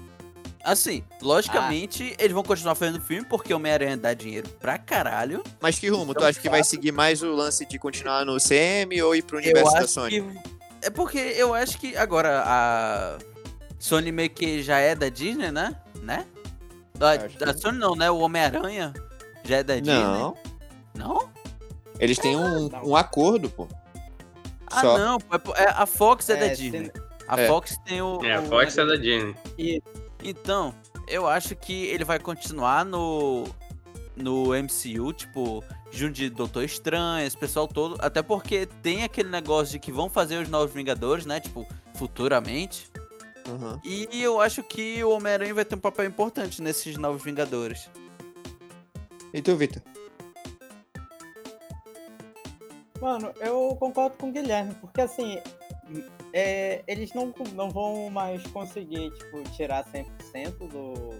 Assim, 0.66 1.04
logicamente, 1.23 2.12
ah. 2.18 2.25
eles 2.25 2.32
vão 2.32 2.42
continuar 2.42 2.75
fazendo 2.75 3.00
filme 3.00 3.25
porque 3.25 3.52
o 3.52 3.56
Homem-Aranha 3.56 3.96
dá 3.96 4.12
dinheiro 4.12 4.49
pra 4.58 4.76
caralho. 4.76 5.44
Mas 5.61 5.78
que 5.78 5.88
rumo? 5.88 6.11
Então, 6.11 6.25
tu 6.25 6.26
acha 6.26 6.40
que 6.40 6.50
vai 6.50 6.64
seguir 6.64 6.90
mais 6.90 7.23
o 7.23 7.30
lance 7.30 7.64
de 7.64 7.78
continuar 7.78 8.25
no 8.25 8.37
CM 8.40 9.00
ou 9.00 9.14
ir 9.14 9.23
pro 9.23 9.38
universo 9.38 9.73
da 9.73 9.87
Sony? 9.87 10.23
Que... 10.23 10.40
É 10.82 10.90
porque 10.90 11.18
eu 11.18 11.54
acho 11.54 11.78
que 11.78 11.96
agora 11.96 12.42
a 12.44 13.16
Sony 13.78 14.11
meio 14.11 14.28
que 14.28 14.61
já 14.61 14.78
é 14.78 14.96
da 14.96 15.08
Disney, 15.08 15.52
né? 15.52 15.76
Né? 16.02 16.26
A, 16.99 17.50
a 17.50 17.56
Sony 17.56 17.78
não, 17.78 17.94
né? 17.94 18.11
O 18.11 18.18
Homem-Aranha 18.18 18.92
já 19.44 19.58
é 19.58 19.62
da 19.62 19.76
Disney. 19.76 19.94
Não. 19.94 20.37
Não? 20.96 21.28
Eles 22.00 22.18
têm 22.18 22.37
um, 22.37 22.68
um 22.85 22.96
acordo, 22.96 23.49
pô. 23.49 23.68
Ah, 24.66 24.80
Só. 24.80 24.99
não. 24.99 25.18
É, 25.54 25.68
a 25.68 25.87
Fox 25.87 26.28
é, 26.28 26.32
é 26.32 26.37
da 26.37 26.49
Disney. 26.49 26.88
Tem... 26.88 27.02
A 27.28 27.40
é. 27.40 27.46
Fox 27.46 27.76
tem 27.85 28.02
o. 28.02 28.25
É, 28.25 28.35
a 28.35 28.42
Fox 28.42 28.76
o... 28.76 28.80
é 28.80 28.87
da 28.87 28.96
Disney. 28.96 29.35
E 29.56 29.82
então, 30.23 30.75
eu 31.06 31.26
acho 31.26 31.54
que 31.54 31.87
ele 31.87 32.04
vai 32.04 32.18
continuar 32.18 32.85
no 32.85 33.44
no 34.16 34.52
MCU, 34.54 35.12
tipo, 35.12 35.62
junto 35.90 36.14
de 36.14 36.30
Doutor 36.30 36.64
Estranho, 36.64 37.26
esse 37.26 37.37
pessoal 37.37 37.68
todo, 37.68 37.96
até 37.99 38.23
porque 38.23 38.66
tem 38.82 39.04
aquele 39.04 39.28
negócio 39.28 39.73
de 39.73 39.78
que 39.78 39.92
vão 39.92 40.08
fazer 40.08 40.38
os 40.38 40.49
Novos 40.49 40.73
Vingadores, 40.73 41.26
né, 41.26 41.38
tipo, 41.38 41.66
futuramente. 41.94 42.90
Uhum. 43.46 43.78
E 43.85 44.23
eu 44.23 44.40
acho 44.40 44.62
que 44.62 45.04
o 45.04 45.11
Homem-Aranha 45.11 45.54
vai 45.54 45.64
ter 45.64 45.76
um 45.76 45.80
papel 45.80 46.06
importante 46.06 46.62
nesses 46.62 46.96
Novos 46.96 47.23
Vingadores. 47.23 47.90
E 49.32 49.42
tu, 49.42 49.54
Vitor? 49.54 49.82
Mano, 53.00 53.32
eu 53.40 53.76
concordo 53.78 54.16
com 54.16 54.30
o 54.30 54.32
Guilherme, 54.32 54.75
porque 54.80 55.02
assim, 55.02 55.38
é, 56.36 56.82
eles 56.86 57.14
não, 57.14 57.32
não 57.54 57.70
vão 57.70 58.10
mais 58.10 58.46
conseguir, 58.48 59.10
tipo, 59.12 59.42
tirar 59.54 59.82
100% 59.86 60.58
do, 60.68 61.16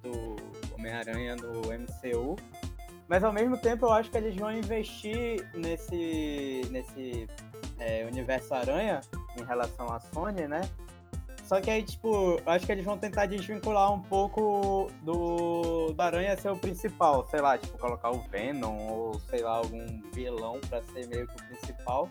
do 0.00 0.36
Homem-Aranha 0.72 1.34
no 1.34 1.62
MCU. 1.62 2.36
Mas 3.08 3.24
ao 3.24 3.32
mesmo 3.32 3.58
tempo 3.58 3.86
eu 3.86 3.92
acho 3.92 4.12
que 4.12 4.16
eles 4.16 4.36
vão 4.36 4.52
investir 4.52 5.44
nesse, 5.54 6.62
nesse 6.70 7.26
é, 7.80 8.06
universo 8.06 8.54
aranha 8.54 9.00
em 9.36 9.44
relação 9.44 9.92
à 9.92 9.98
Sony, 9.98 10.46
né? 10.46 10.60
Só 11.42 11.60
que 11.60 11.68
aí, 11.68 11.82
tipo, 11.82 12.40
acho 12.46 12.64
que 12.64 12.72
eles 12.72 12.84
vão 12.84 12.96
tentar 12.96 13.26
desvincular 13.26 13.92
um 13.92 14.00
pouco 14.00 14.88
do, 15.02 15.92
do 15.92 16.00
Aranha 16.00 16.36
ser 16.38 16.50
o 16.50 16.56
principal. 16.56 17.26
Sei 17.28 17.40
lá, 17.40 17.58
tipo, 17.58 17.76
colocar 17.76 18.12
o 18.12 18.20
Venom 18.30 18.86
ou, 18.88 19.18
sei 19.28 19.42
lá, 19.42 19.56
algum 19.56 20.00
vilão 20.12 20.60
pra 20.68 20.80
ser 20.84 21.06
meio 21.08 21.26
que 21.26 21.34
o 21.34 21.46
principal. 21.48 22.08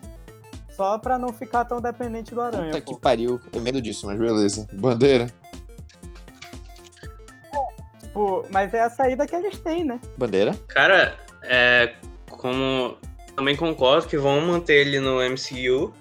Só 0.76 0.98
pra 0.98 1.18
não 1.18 1.32
ficar 1.32 1.64
tão 1.64 1.80
dependente 1.80 2.34
do 2.34 2.40
Aranha. 2.40 2.72
Puta 2.72 2.82
pô. 2.82 2.94
que 2.94 3.00
pariu. 3.00 3.40
Eu 3.52 3.60
medo 3.60 3.80
disso, 3.80 4.06
mas 4.06 4.18
beleza. 4.18 4.66
Bandeira. 4.72 5.28
Tipo, 8.00 8.46
mas 8.50 8.72
é 8.72 8.80
a 8.80 8.90
saída 8.90 9.26
que 9.26 9.34
eles 9.34 9.58
têm, 9.58 9.84
né? 9.84 10.00
Bandeira? 10.16 10.54
Cara, 10.68 11.16
é, 11.42 11.94
como 12.28 12.96
também 13.34 13.56
concordo 13.56 14.06
que 14.06 14.16
vão 14.16 14.40
manter 14.40 14.86
ele 14.86 15.00
no 15.00 15.18
MCU. 15.18 15.92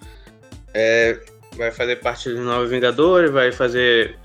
É, 0.74 1.20
vai 1.56 1.72
fazer 1.72 1.98
parte 1.98 2.30
dos 2.30 2.40
Novos 2.40 2.70
Vingadores, 2.70 3.32
vai 3.32 3.52
fazer. 3.52 4.18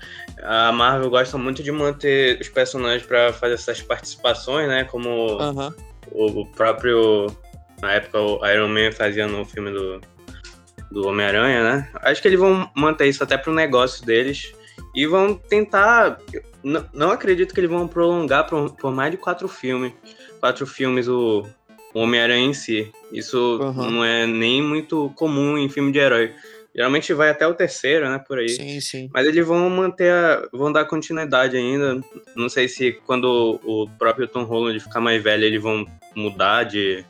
A 0.43 0.71
Marvel 0.71 1.09
gosta 1.09 1.37
muito 1.37 1.61
de 1.61 1.71
manter 1.71 2.39
os 2.39 2.49
personagens 2.49 3.05
para 3.05 3.33
fazer 3.33 3.55
essas 3.55 3.81
participações, 3.81 4.67
né? 4.67 4.83
Como 4.85 5.37
Aham. 5.39 5.73
o, 6.11 6.41
o 6.41 6.45
próprio. 6.45 7.27
Na 7.81 7.93
época 7.93 8.19
o 8.19 8.45
Iron 8.45 8.67
Man 8.67 8.91
fazia 8.91 9.25
no 9.25 9.45
filme 9.45 9.71
do, 9.71 10.01
do 10.91 11.07
Homem-Aranha, 11.07 11.63
né? 11.63 11.89
Acho 12.01 12.21
que 12.21 12.27
eles 12.27 12.39
vão 12.39 12.69
manter 12.75 13.07
isso 13.07 13.23
até 13.23 13.37
pro 13.37 13.53
negócio 13.53 14.05
deles. 14.05 14.53
E 14.95 15.05
vão 15.05 15.35
tentar. 15.35 16.19
Não, 16.63 16.85
não 16.93 17.11
acredito 17.11 17.53
que 17.53 17.59
eles 17.59 17.69
vão 17.69 17.87
prolongar 17.87 18.47
por, 18.47 18.71
por 18.75 18.91
mais 18.91 19.11
de 19.11 19.17
quatro 19.17 19.47
filmes. 19.47 19.93
Quatro 20.39 20.65
filmes 20.65 21.07
o, 21.07 21.45
o 21.93 21.99
Homem-Aranha 21.99 22.47
em 22.47 22.53
si. 22.53 22.91
Isso 23.11 23.59
Uhum. 23.61 23.91
não 23.91 24.05
é 24.05 24.25
nem 24.25 24.61
muito 24.61 25.11
comum 25.15 25.57
em 25.57 25.69
filme 25.69 25.91
de 25.91 25.99
herói. 25.99 26.33
Geralmente 26.75 27.13
vai 27.13 27.29
até 27.29 27.45
o 27.47 27.53
terceiro, 27.53 28.09
né? 28.09 28.19
Por 28.25 28.39
aí. 28.39 28.49
Sim, 28.49 28.79
sim. 28.79 29.09
Mas 29.13 29.27
eles 29.27 29.45
vão 29.45 29.69
manter, 29.69 30.11
a, 30.11 30.47
vão 30.53 30.71
dar 30.71 30.85
continuidade 30.85 31.57
ainda. 31.57 31.99
Não 32.35 32.47
sei 32.47 32.67
se 32.67 32.93
quando 33.05 33.59
o 33.63 33.87
próprio 33.97 34.27
Tom 34.27 34.43
Holland 34.43 34.79
ficar 34.79 35.01
mais 35.01 35.21
velho, 35.21 35.43
eles 35.43 35.61
vão 35.61 35.85
mudar 36.15 36.63
de, 36.63 37.03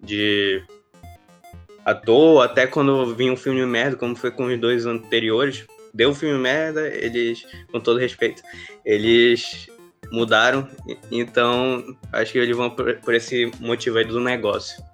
de 0.00 0.62
ator, 1.86 2.42
até 2.42 2.66
quando 2.66 3.14
vinha 3.14 3.32
um 3.32 3.36
filme 3.36 3.64
merda, 3.64 3.96
como 3.96 4.16
foi 4.16 4.32
com 4.32 4.46
os 4.46 4.60
dois 4.60 4.84
anteriores. 4.84 5.64
Deu 5.94 6.10
um 6.10 6.14
filme 6.14 6.36
merda, 6.36 6.88
eles, 6.88 7.46
com 7.70 7.78
todo 7.78 8.00
respeito, 8.00 8.42
eles 8.84 9.68
mudaram. 10.10 10.68
Então, 11.10 11.96
acho 12.12 12.32
que 12.32 12.38
eles 12.38 12.56
vão 12.56 12.68
por, 12.68 12.96
por 12.96 13.14
esse 13.14 13.50
motivo 13.60 13.98
aí 13.98 14.04
do 14.04 14.20
negócio. 14.20 14.84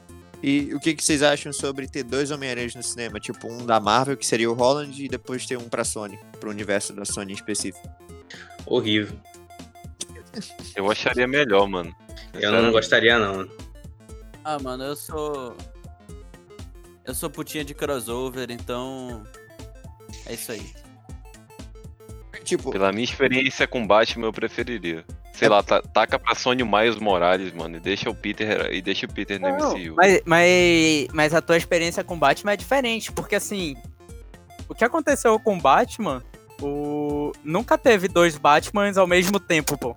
E 0.42 0.74
o 0.74 0.80
que, 0.80 0.94
que 0.94 1.02
vocês 1.02 1.22
acham 1.22 1.52
sobre 1.52 1.88
ter 1.88 2.02
dois 2.02 2.30
Homem-Aranhas 2.30 2.74
no 2.74 2.82
cinema? 2.82 3.18
Tipo, 3.18 3.50
um 3.50 3.64
da 3.64 3.80
Marvel, 3.80 4.16
que 4.16 4.26
seria 4.26 4.50
o 4.50 4.54
Holland, 4.54 5.02
e 5.02 5.08
depois 5.08 5.46
ter 5.46 5.56
um 5.56 5.68
pra 5.68 5.84
Sony, 5.84 6.18
pro 6.38 6.50
universo 6.50 6.92
da 6.92 7.04
Sony 7.04 7.32
em 7.32 7.34
específico. 7.34 7.88
Horrível. 8.66 9.16
Eu 10.76 10.90
acharia 10.90 11.26
melhor, 11.26 11.66
mano. 11.68 11.94
Eu 12.34 12.52
não 12.52 12.70
gostaria, 12.70 13.18
não. 13.18 13.48
Ah, 14.44 14.58
mano, 14.58 14.84
eu 14.84 14.96
sou. 14.96 15.56
Eu 17.04 17.14
sou 17.14 17.28
putinha 17.30 17.64
de 17.64 17.74
crossover, 17.74 18.50
então. 18.50 19.22
É 20.26 20.34
isso 20.34 20.52
aí. 20.52 20.70
Tipo, 22.44 22.70
Pela 22.72 22.90
minha 22.92 23.04
experiência 23.04 23.66
com 23.68 23.86
Batman, 23.86 24.26
eu 24.26 24.32
preferiria. 24.32 25.04
Sei 25.32 25.46
É- 25.46 25.50
lá, 25.50 25.62
ta- 25.62 25.80
taca 25.80 26.18
pra 26.18 26.34
Sony 26.34 26.62
o 26.62 26.66
Miles 26.66 26.96
Morales, 26.96 27.52
mano, 27.52 27.76
e 27.76 27.80
deixa 27.80 28.10
o 28.10 28.14
Peter 28.14 28.72
e 28.72 28.82
deixa 28.82 29.06
o 29.06 29.12
Peter 29.12 29.40
no 29.40 29.48
Não, 29.48 29.72
MCU. 29.76 29.94
Mas, 29.96 30.20
mas, 30.26 31.06
mas 31.12 31.34
a 31.34 31.40
tua 31.40 31.56
experiência 31.56 32.02
com 32.04 32.18
Batman 32.18 32.52
é 32.52 32.56
diferente, 32.56 33.12
porque 33.12 33.36
assim, 33.36 33.76
o 34.68 34.74
que 34.74 34.84
aconteceu 34.84 35.38
com 35.38 35.58
Batman, 35.58 36.22
o... 36.60 37.32
nunca 37.44 37.78
teve 37.78 38.08
dois 38.08 38.36
Batmans 38.36 38.98
ao 38.98 39.06
mesmo 39.06 39.38
tempo, 39.40 39.78
pô. 39.78 39.96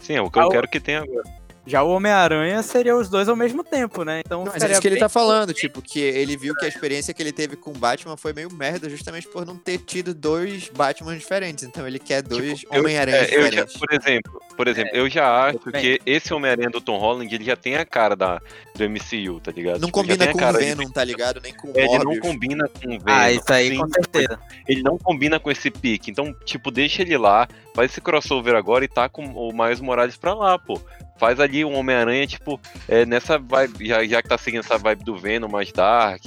Sim, 0.00 0.14
é 0.14 0.22
o 0.22 0.30
que 0.30 0.38
eu 0.38 0.46
Ah, 0.46 0.50
quero 0.50 0.68
que 0.68 0.80
tenha 0.80 1.02
agora. 1.02 1.24
Já 1.68 1.82
o 1.82 1.90
Homem-Aranha 1.90 2.62
seria 2.62 2.96
os 2.96 3.08
dois 3.10 3.28
ao 3.28 3.36
mesmo 3.36 3.62
tempo, 3.62 4.02
né? 4.02 4.22
Então 4.24 4.44
Mas 4.46 4.62
é 4.62 4.72
isso 4.72 4.80
que 4.80 4.88
ele 4.88 4.96
tá 4.96 5.08
falando, 5.08 5.52
tipo, 5.52 5.82
que 5.82 6.00
ele 6.00 6.36
viu 6.36 6.54
que 6.54 6.64
a 6.64 6.68
experiência 6.68 7.12
que 7.12 7.22
ele 7.22 7.30
teve 7.32 7.56
com 7.56 7.70
o 7.70 7.74
Batman 7.78 8.16
foi 8.16 8.32
meio 8.32 8.50
merda, 8.52 8.88
justamente 8.88 9.28
por 9.28 9.44
não 9.44 9.56
ter 9.56 9.78
tido 9.78 10.14
dois 10.14 10.68
Batmans 10.74 11.18
diferentes. 11.18 11.64
Então 11.64 11.86
ele 11.86 11.98
quer 11.98 12.22
dois 12.22 12.60
Tipo, 12.60 12.78
Homem-Aranhas 12.78 13.30
É, 13.30 13.36
eu 13.36 13.42
já- 13.42 13.48
diferentes. 13.50 13.76
por 13.76 13.92
exemplo, 13.92 14.42
por 14.56 14.66
exemplo, 14.68 14.90
eu 14.96 15.10
já 15.10 15.44
acho 15.48 15.70
bem. 15.70 15.80
que 15.82 16.00
esse 16.06 16.32
Homem-Aranha 16.32 16.70
do 16.70 16.80
Tom 16.80 16.96
Holland, 16.98 17.32
ele 17.34 17.44
já 17.44 17.54
tem 17.54 17.76
a 17.76 17.84
cara 17.84 18.16
da, 18.16 18.40
do 18.74 18.84
MCU, 18.84 19.38
tá 19.40 19.52
ligado? 19.52 19.74
Não 19.80 19.88
Tipo, 19.88 20.00
combina 20.00 20.26
com 20.26 20.38
o 20.38 20.40
cara 20.40 20.58
de- 20.58 20.64
Venom, 20.64 20.88
tá 20.90 21.04
ligado? 21.04 21.40
Nem 21.42 21.52
com 21.52 21.68
o 21.68 21.72
É, 21.76 21.84
ele 21.84 22.04
não 22.04 22.18
combina 22.18 22.66
com 22.68 22.86
o 22.86 22.98
Venom. 22.98 23.02
Ah, 23.06 23.30
isso 23.30 23.52
aí 23.52 23.68
sim, 23.70 23.76
com 23.76 23.88
certeza. 23.90 24.38
Ele 24.66 24.82
não 24.82 24.96
combina 24.96 25.38
com 25.38 25.50
esse 25.50 25.70
pique. 25.70 26.10
Então, 26.10 26.34
tipo, 26.46 26.70
deixa 26.70 27.02
ele 27.02 27.18
lá, 27.18 27.46
faz 27.74 27.90
esse 27.90 28.00
crossover 28.00 28.54
agora 28.54 28.84
e 28.84 28.88
tá 28.88 29.06
com 29.08 29.24
o 29.26 29.52
Miles 29.52 29.80
Morales 29.80 30.16
pra 30.16 30.32
lá, 30.32 30.58
pô. 30.58 30.80
Faz 31.18 31.40
ali 31.40 31.64
um 31.64 31.74
Homem-Aranha, 31.74 32.26
tipo, 32.26 32.60
é, 32.88 33.04
nessa 33.04 33.38
vibe, 33.38 33.86
já, 33.86 34.04
já 34.06 34.22
que 34.22 34.28
tá 34.28 34.38
seguindo 34.38 34.60
essa 34.60 34.78
vibe 34.78 35.04
do 35.04 35.18
Venom 35.18 35.48
mais 35.48 35.72
dark, 35.72 36.22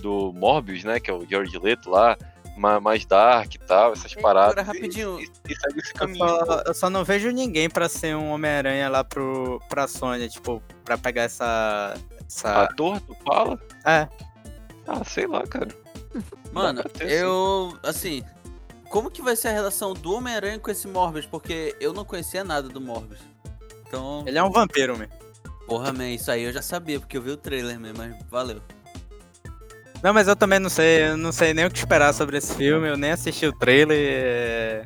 do 0.00 0.32
Morbius, 0.32 0.84
né, 0.84 1.00
que 1.00 1.10
é 1.10 1.14
o 1.14 1.26
George 1.28 1.58
Leto 1.58 1.90
lá, 1.90 2.16
ma- 2.56 2.78
mais 2.80 3.04
dark 3.04 3.52
e 3.54 3.58
tal, 3.58 3.92
essas 3.94 4.14
Ei, 4.14 4.22
paradas. 4.22 4.52
agora, 4.52 4.62
rapidinho. 4.66 5.18
E, 5.20 5.24
e 5.48 5.54
segue 5.56 5.80
esse 5.80 5.90
Eu 5.90 5.96
caminho. 5.96 6.18
pô. 6.26 6.46
só, 6.46 6.62
eu 6.66 6.74
só 6.74 6.88
não 6.90 7.04
vejo 7.04 7.30
ninguém 7.30 7.68
pra 7.68 7.88
ser 7.88 8.14
um 8.14 8.30
Homem-Aranha 8.30 8.88
lá 8.88 9.02
pro, 9.02 9.60
pra 9.68 9.88
Sony, 9.88 10.28
tipo, 10.28 10.62
pra 10.84 10.96
pegar 10.96 11.22
essa. 11.22 11.96
essa... 12.28 12.62
Ator, 12.62 13.00
tu 13.00 13.16
fala? 13.26 13.58
É. 13.84 14.06
Ah, 14.86 15.02
sei 15.04 15.26
lá, 15.26 15.44
cara. 15.46 15.68
Mano, 16.52 16.82
eu. 17.00 17.76
Assim. 17.82 18.22
Como 18.88 19.10
que 19.10 19.20
vai 19.20 19.36
ser 19.36 19.48
a 19.48 19.52
relação 19.52 19.92
do 19.92 20.14
Homem-Aranha 20.14 20.58
com 20.58 20.70
esse 20.70 20.88
Morbius? 20.88 21.26
Porque 21.26 21.76
eu 21.78 21.92
não 21.92 22.06
conhecia 22.06 22.42
nada 22.42 22.70
do 22.70 22.80
Morbius. 22.80 23.20
Então. 23.88 24.22
Ele 24.26 24.38
é 24.38 24.42
um 24.42 24.50
vampiro, 24.50 24.96
meu. 24.96 25.08
Porra, 25.66 25.92
man, 25.92 26.08
isso 26.10 26.30
aí 26.30 26.44
eu 26.44 26.52
já 26.52 26.62
sabia, 26.62 27.00
porque 27.00 27.16
eu 27.16 27.22
vi 27.22 27.30
o 27.30 27.36
trailer 27.36 27.78
mesmo, 27.80 27.98
mas 27.98 28.14
valeu. 28.30 28.62
Não, 30.02 30.14
mas 30.14 30.28
eu 30.28 30.36
também 30.36 30.58
não 30.60 30.70
sei, 30.70 31.08
eu 31.08 31.16
não 31.16 31.32
sei 31.32 31.52
nem 31.52 31.66
o 31.66 31.70
que 31.70 31.78
esperar 31.78 32.14
sobre 32.14 32.36
esse 32.38 32.54
filme, 32.54 32.88
eu 32.88 32.96
nem 32.96 33.10
assisti 33.10 33.46
o 33.46 33.52
trailer. 33.52 33.98
é- 33.98 34.84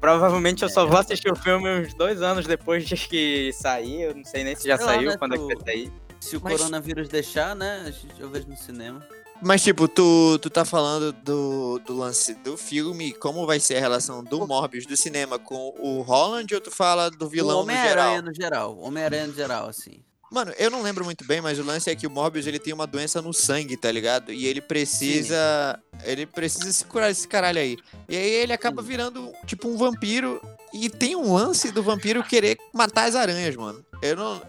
Provavelmente 0.00 0.62
eu 0.62 0.68
só 0.68 0.86
vou 0.86 0.96
assistir 0.98 1.30
o 1.30 1.36
filme 1.36 1.68
uns 1.68 1.92
dois 1.94 2.22
anos 2.22 2.46
depois 2.46 2.86
de 2.86 2.94
que 2.96 3.52
sair. 3.52 4.02
Eu 4.02 4.14
não 4.14 4.24
sei 4.24 4.44
nem 4.44 4.54
se 4.54 4.66
já 4.66 4.76
Sei 4.76 4.86
lá, 4.86 4.92
saiu, 4.94 5.10
né, 5.10 5.16
quando 5.16 5.34
é 5.34 5.38
tu- 5.38 5.46
que 5.48 5.54
vai 5.56 5.64
sair. 5.64 5.92
Se 6.20 6.36
o 6.36 6.40
Mas- 6.42 6.56
coronavírus 6.56 7.08
deixar, 7.08 7.54
né? 7.56 7.82
a 7.86 7.90
gente- 7.90 8.20
Eu 8.20 8.28
vejo 8.28 8.46
no 8.48 8.56
cinema. 8.56 9.04
Mas, 9.40 9.62
tipo, 9.62 9.86
tu, 9.86 10.38
tu 10.40 10.50
tá 10.50 10.64
falando 10.64 11.12
do, 11.12 11.78
do 11.78 11.96
lance 11.96 12.34
do 12.34 12.56
filme, 12.56 13.12
como 13.12 13.46
vai 13.46 13.60
ser 13.60 13.76
a 13.76 13.80
relação 13.80 14.22
do 14.24 14.46
Morbius 14.46 14.84
do 14.84 14.96
cinema 14.96 15.38
com 15.38 15.74
o 15.78 16.02
Holland, 16.02 16.52
ou 16.54 16.60
tu 16.60 16.70
fala 16.70 17.10
do 17.10 17.28
vilão 17.28 17.60
o 17.60 17.64
no 17.64 17.72
geral? 17.72 17.88
Homem-Aranha 17.88 18.22
no 18.22 18.34
geral. 18.34 18.78
Homem-Aranha 18.78 19.26
no 19.28 19.34
geral, 19.34 19.68
assim. 19.68 20.02
Mano, 20.30 20.52
eu 20.58 20.70
não 20.70 20.82
lembro 20.82 21.04
muito 21.04 21.24
bem, 21.24 21.40
mas 21.40 21.58
o 21.58 21.64
lance 21.64 21.88
é 21.88 21.96
que 21.96 22.06
o 22.06 22.10
Morbius 22.10 22.46
ele 22.46 22.58
tem 22.58 22.74
uma 22.74 22.86
doença 22.86 23.22
no 23.22 23.32
sangue, 23.32 23.78
tá 23.78 23.90
ligado? 23.90 24.30
E 24.30 24.46
ele 24.46 24.60
precisa. 24.60 25.80
Ele 26.04 26.26
precisa 26.26 26.70
se 26.70 26.84
curar 26.84 27.10
esse 27.10 27.26
caralho 27.26 27.58
aí. 27.58 27.78
E 28.08 28.16
aí 28.16 28.30
ele 28.30 28.52
acaba 28.52 28.82
Sim. 28.82 28.88
virando, 28.88 29.32
tipo, 29.46 29.68
um 29.68 29.76
vampiro. 29.76 30.40
E 30.74 30.90
tem 30.90 31.16
um 31.16 31.32
lance 31.32 31.72
do 31.72 31.82
vampiro 31.82 32.22
querer 32.22 32.58
matar 32.74 33.08
as 33.08 33.14
aranhas, 33.14 33.56
mano. 33.56 33.82
Eu 34.02 34.16
não. 34.16 34.42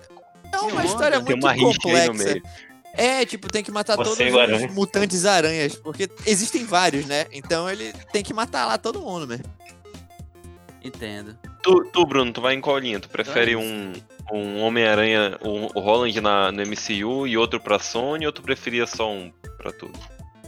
É 0.52 0.58
uma 0.58 0.82
Sim, 0.82 0.88
história 0.88 1.20
muito 1.20 1.36
uma 1.36 1.54
rixa 1.54 1.68
aí 1.68 2.08
no 2.08 2.14
complexa. 2.14 2.42
É, 2.94 3.26
tipo, 3.26 3.50
tem 3.52 3.64
que 3.64 3.72
matar 3.72 3.96
Você 3.96 4.04
todos 4.04 4.20
o 4.20 4.36
os 4.36 4.42
aranha. 4.42 4.68
mutantes 4.72 5.26
aranhas. 5.26 5.76
Porque 5.76 6.10
existem 6.26 6.66
vários, 6.66 7.06
né? 7.06 7.28
Então 7.32 7.70
ele 7.70 7.94
tem 8.12 8.24
que 8.24 8.34
matar 8.34 8.66
lá 8.66 8.78
todo 8.78 9.02
mundo, 9.02 9.28
né? 9.28 9.40
Entendo. 10.84 11.38
Tu, 11.62 11.84
tu, 11.92 12.06
Bruno, 12.06 12.32
tu 12.32 12.42
vai 12.42 12.56
em 12.56 12.62
qual 12.62 12.78
linha? 12.78 13.00
Tu 13.00 13.10
prefere 13.10 13.52
Então 13.52 13.64
um, 13.64 13.94
um 14.32 14.62
Homem-Aranha, 14.62 15.38
um, 15.44 15.66
o 15.76 15.80
Holland 15.80 16.20
na, 16.22 16.52
no 16.52 16.62
MCU 16.64 17.28
e 17.28 17.38
outro 17.38 17.60
pra 17.60 17.80
Sony, 17.80 18.26
ou 18.26 18.32
tu 18.32 18.42
preferia 18.42 18.88
só 18.88 19.12
um 19.12 19.32
pra 19.58 19.72
tudo? 19.72 19.98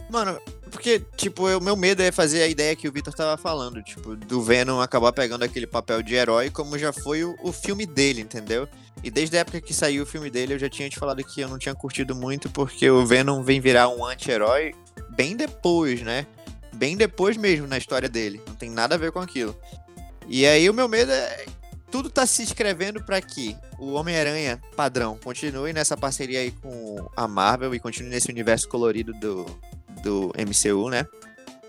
Mano, 0.08 0.38
porque, 0.70 1.02
tipo, 1.16 1.46
o 1.48 1.60
meu 1.60 1.76
medo 1.76 2.02
é 2.02 2.10
fazer 2.12 2.42
a 2.42 2.46
ideia 2.46 2.76
que 2.76 2.88
o 2.88 2.92
Victor 2.92 3.14
tava 3.14 3.36
falando, 3.36 3.82
tipo, 3.82 4.16
do 4.16 4.42
Venom 4.42 4.80
acabar 4.80 5.12
pegando 5.12 5.42
aquele 5.44 5.66
papel 5.66 6.02
de 6.02 6.14
herói, 6.14 6.50
como 6.50 6.78
já 6.78 6.92
foi 6.92 7.24
o, 7.24 7.34
o 7.42 7.52
filme 7.52 7.86
dele, 7.86 8.20
entendeu? 8.20 8.68
E 9.02 9.10
desde 9.10 9.36
a 9.36 9.40
época 9.40 9.60
que 9.60 9.74
saiu 9.74 10.04
o 10.04 10.06
filme 10.06 10.30
dele, 10.30 10.54
eu 10.54 10.58
já 10.58 10.68
tinha 10.68 10.88
te 10.88 10.98
falado 10.98 11.24
que 11.24 11.40
eu 11.40 11.48
não 11.48 11.58
tinha 11.58 11.74
curtido 11.74 12.14
muito, 12.14 12.48
porque 12.50 12.88
o 12.88 13.04
Venom 13.04 13.42
vem 13.42 13.60
virar 13.60 13.88
um 13.88 14.04
anti-herói 14.04 14.74
bem 15.10 15.36
depois, 15.36 16.02
né? 16.02 16.26
Bem 16.74 16.96
depois 16.96 17.36
mesmo 17.36 17.66
na 17.66 17.78
história 17.78 18.08
dele. 18.08 18.40
Não 18.46 18.54
tem 18.54 18.70
nada 18.70 18.94
a 18.94 18.98
ver 18.98 19.10
com 19.10 19.18
aquilo. 19.18 19.56
E 20.28 20.46
aí 20.46 20.68
o 20.70 20.74
meu 20.74 20.88
medo 20.88 21.12
é. 21.12 21.46
Tudo 21.90 22.08
tá 22.08 22.24
se 22.24 22.42
escrevendo 22.42 23.04
pra 23.04 23.20
que 23.20 23.54
o 23.78 23.92
Homem-Aranha 23.92 24.58
padrão 24.74 25.18
continue 25.22 25.74
nessa 25.74 25.94
parceria 25.94 26.40
aí 26.40 26.50
com 26.50 27.06
a 27.14 27.28
Marvel 27.28 27.74
e 27.74 27.80
continue 27.80 28.08
nesse 28.08 28.30
universo 28.30 28.66
colorido 28.66 29.12
do, 29.12 29.44
do 30.02 30.32
MCU, 30.38 30.88
né? 30.88 31.06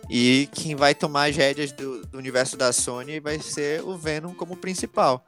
E 0.09 0.47
quem 0.53 0.75
vai 0.75 0.95
tomar 0.95 1.29
as 1.29 1.35
rédeas 1.35 1.71
do, 1.71 2.05
do 2.05 2.17
universo 2.17 2.55
da 2.55 2.71
Sony 2.71 3.19
vai 3.19 3.39
ser 3.39 3.81
o 3.81 3.97
Venom 3.97 4.33
como 4.33 4.55
principal. 4.55 5.25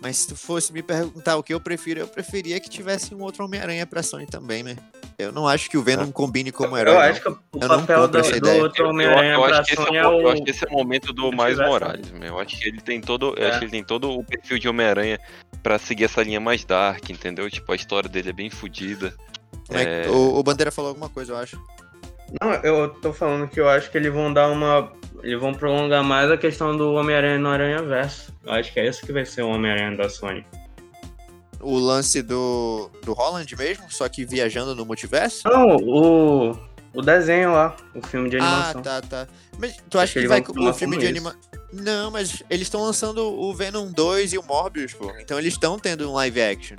Mas 0.00 0.18
se 0.18 0.28
tu 0.28 0.36
fosse 0.36 0.72
me 0.72 0.82
perguntar 0.82 1.36
o 1.36 1.42
que 1.42 1.52
eu 1.52 1.60
prefiro, 1.60 2.00
eu 2.00 2.06
preferia 2.06 2.60
que 2.60 2.70
tivesse 2.70 3.14
um 3.14 3.22
outro 3.22 3.44
Homem-Aranha 3.44 3.84
pra 3.84 4.02
Sony 4.02 4.26
também, 4.26 4.62
né? 4.62 4.76
Eu 5.18 5.32
não 5.32 5.48
acho 5.48 5.68
que 5.68 5.76
o 5.76 5.82
Venom 5.82 6.12
combine 6.12 6.52
como 6.52 6.78
herói. 6.78 6.94
eu 6.94 6.98
não. 7.00 7.06
acho 7.10 7.20
que 7.20 7.28
o 7.28 7.38
Eu 7.60 7.68
papel 7.68 8.08
do, 8.08 8.18
essa 8.18 8.40
do 8.40 8.50
outro 8.62 8.84
Eu, 8.84 8.88
Homem-Aranha 8.90 9.32
eu 9.34 9.42
pra 9.42 9.58
acho 9.58 9.66
que 9.68 9.72
esse 9.74 9.82
é, 9.82 9.84
Sony 9.86 9.98
o- 9.98 10.00
é 10.00 10.04
eu 10.04 10.24
o. 10.24 10.28
acho 10.30 10.42
que 10.44 10.50
esse 10.50 10.64
é 10.64 10.68
o 10.68 10.72
momento 10.72 11.12
do 11.12 11.32
mais 11.32 11.58
Morales, 11.58 12.10
meu. 12.12 12.28
Eu 12.28 12.38
acho 12.38 12.56
que 12.60 12.68
ele 12.68 12.80
tem 12.80 13.00
todo, 13.00 13.34
eu 13.36 13.44
É. 13.44 13.50
acho 13.50 13.58
que 13.58 13.64
ele 13.64 13.72
tem 13.72 13.82
todo 13.84 14.10
o 14.12 14.22
perfil 14.22 14.58
de 14.60 14.68
Homem-Aranha 14.68 15.18
pra 15.62 15.78
seguir 15.78 16.04
essa 16.04 16.22
linha 16.22 16.38
mais 16.38 16.64
dark, 16.64 17.10
entendeu? 17.10 17.50
Tipo, 17.50 17.72
a 17.72 17.76
história 17.76 18.08
dele 18.08 18.30
é 18.30 18.32
bem 18.32 18.48
fodida. 18.50 19.12
É 19.70 19.84
que- 19.84 20.08
É. 20.08 20.10
o, 20.10 20.36
o 20.38 20.42
Bandeira 20.44 20.70
falou 20.70 20.90
alguma 20.90 21.08
coisa, 21.08 21.32
eu 21.32 21.36
acho. 21.38 21.60
Não, 22.40 22.52
eu 22.62 22.90
tô 22.90 23.12
falando 23.12 23.48
que 23.48 23.58
eu 23.58 23.68
acho 23.68 23.90
que 23.90 23.98
eles 23.98 24.12
vão 24.12 24.32
dar 24.32 24.48
uma. 24.48 24.92
Eles 25.22 25.40
vão 25.40 25.52
prolongar 25.52 26.02
mais 26.04 26.30
a 26.30 26.36
questão 26.36 26.76
do 26.76 26.92
Homem-Aranha 26.94 27.38
no 27.38 27.48
Aranha 27.48 27.82
Verso. 27.82 28.32
Eu 28.44 28.52
acho 28.52 28.72
que 28.72 28.80
é 28.80 28.86
esse 28.86 29.04
que 29.04 29.12
vai 29.12 29.24
ser 29.24 29.42
o 29.42 29.48
Homem-Aranha 29.50 29.96
da 29.96 30.08
Sony. 30.08 30.44
O 31.60 31.76
lance 31.78 32.22
do, 32.22 32.88
do 33.04 33.12
Holland 33.12 33.56
mesmo, 33.56 33.84
só 33.90 34.08
que 34.08 34.24
viajando 34.24 34.74
no 34.76 34.84
multiverso? 34.86 35.42
Não, 35.48 35.76
o. 35.76 36.68
O 36.94 37.02
desenho 37.02 37.52
lá, 37.52 37.76
o 37.94 38.04
filme 38.04 38.30
de 38.30 38.38
Ah, 38.38 38.44
animação. 38.44 38.82
tá, 38.82 39.02
tá. 39.02 39.28
Mas 39.58 39.76
tu 39.90 39.98
acha 39.98 40.14
que 40.14 40.20
que, 40.22 40.26
vai 40.26 40.40
o 40.40 40.72
filme 40.72 40.96
de 40.96 41.02
isso. 41.04 41.10
anima... 41.10 41.36
Não, 41.70 42.10
mas 42.10 42.42
eles 42.48 42.62
estão 42.66 42.80
lançando 42.82 43.18
o 43.22 43.54
Venom 43.54 43.92
2 43.92 44.32
e 44.32 44.38
o 44.38 44.42
Morbius, 44.42 44.94
pô. 44.94 45.12
Então 45.20 45.38
eles 45.38 45.52
estão 45.52 45.78
tendo 45.78 46.08
um 46.10 46.14
live 46.14 46.40
action. 46.40 46.76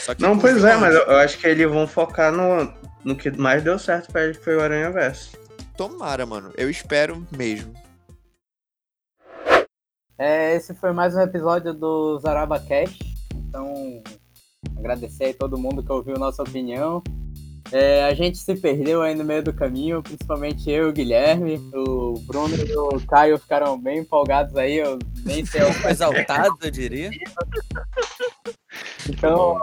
Só 0.00 0.14
que 0.14 0.22
Não, 0.22 0.38
pois 0.38 0.64
é, 0.64 0.76
mas 0.76 0.94
eu, 0.94 1.02
eu 1.02 1.16
acho 1.18 1.38
que 1.38 1.46
eles 1.46 1.68
vão 1.68 1.86
focar 1.86 2.32
no, 2.32 2.72
no 3.04 3.14
que 3.14 3.30
mais 3.32 3.62
deu 3.62 3.78
certo 3.78 4.10
pra 4.10 4.24
eles, 4.24 4.38
que 4.38 4.44
foi 4.44 4.56
o 4.56 4.62
Aranha 4.62 4.90
Verso. 4.90 5.32
Tomara, 5.76 6.24
mano. 6.24 6.52
Eu 6.56 6.70
espero 6.70 7.26
mesmo. 7.36 7.72
É, 10.16 10.54
esse 10.54 10.72
foi 10.74 10.92
mais 10.92 11.16
um 11.16 11.20
episódio 11.20 11.74
do 11.74 12.18
Zaraba 12.20 12.60
Cash. 12.60 12.96
Então, 13.34 14.02
agradecer 14.78 15.24
aí 15.24 15.34
todo 15.34 15.58
mundo 15.58 15.82
que 15.82 15.90
ouviu 15.90 16.16
nossa 16.16 16.42
opinião. 16.42 17.02
É, 17.72 18.04
a 18.04 18.14
gente 18.14 18.38
se 18.38 18.54
perdeu 18.54 19.02
aí 19.02 19.16
no 19.16 19.24
meio 19.24 19.42
do 19.42 19.52
caminho, 19.52 20.00
principalmente 20.00 20.70
eu 20.70 20.86
e 20.86 20.90
o 20.90 20.92
Guilherme. 20.92 21.56
O 21.74 22.20
Bruno 22.20 22.54
e 22.54 22.76
o 22.76 23.04
Caio 23.06 23.36
ficaram 23.36 23.76
bem 23.76 24.00
empolgados 24.00 24.54
aí, 24.56 24.76
eu 24.76 24.96
nem 25.24 25.44
sei 25.44 25.62
o 25.66 25.88
Exaltado, 25.88 26.56
eu 26.62 26.70
diria. 26.70 27.10
Então, 29.08 29.58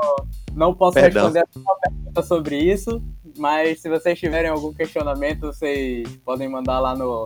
não 0.53 0.73
posso 0.73 0.95
Perdão. 0.95 1.31
responder 1.31 1.39
a 1.65 1.79
pergunta 1.79 2.23
sobre 2.23 2.57
isso, 2.57 3.01
mas 3.37 3.81
se 3.81 3.89
vocês 3.89 4.19
tiverem 4.19 4.49
algum 4.49 4.73
questionamento, 4.73 5.47
vocês 5.47 6.07
podem 6.25 6.47
mandar 6.47 6.79
lá 6.79 6.95
no, 6.95 7.23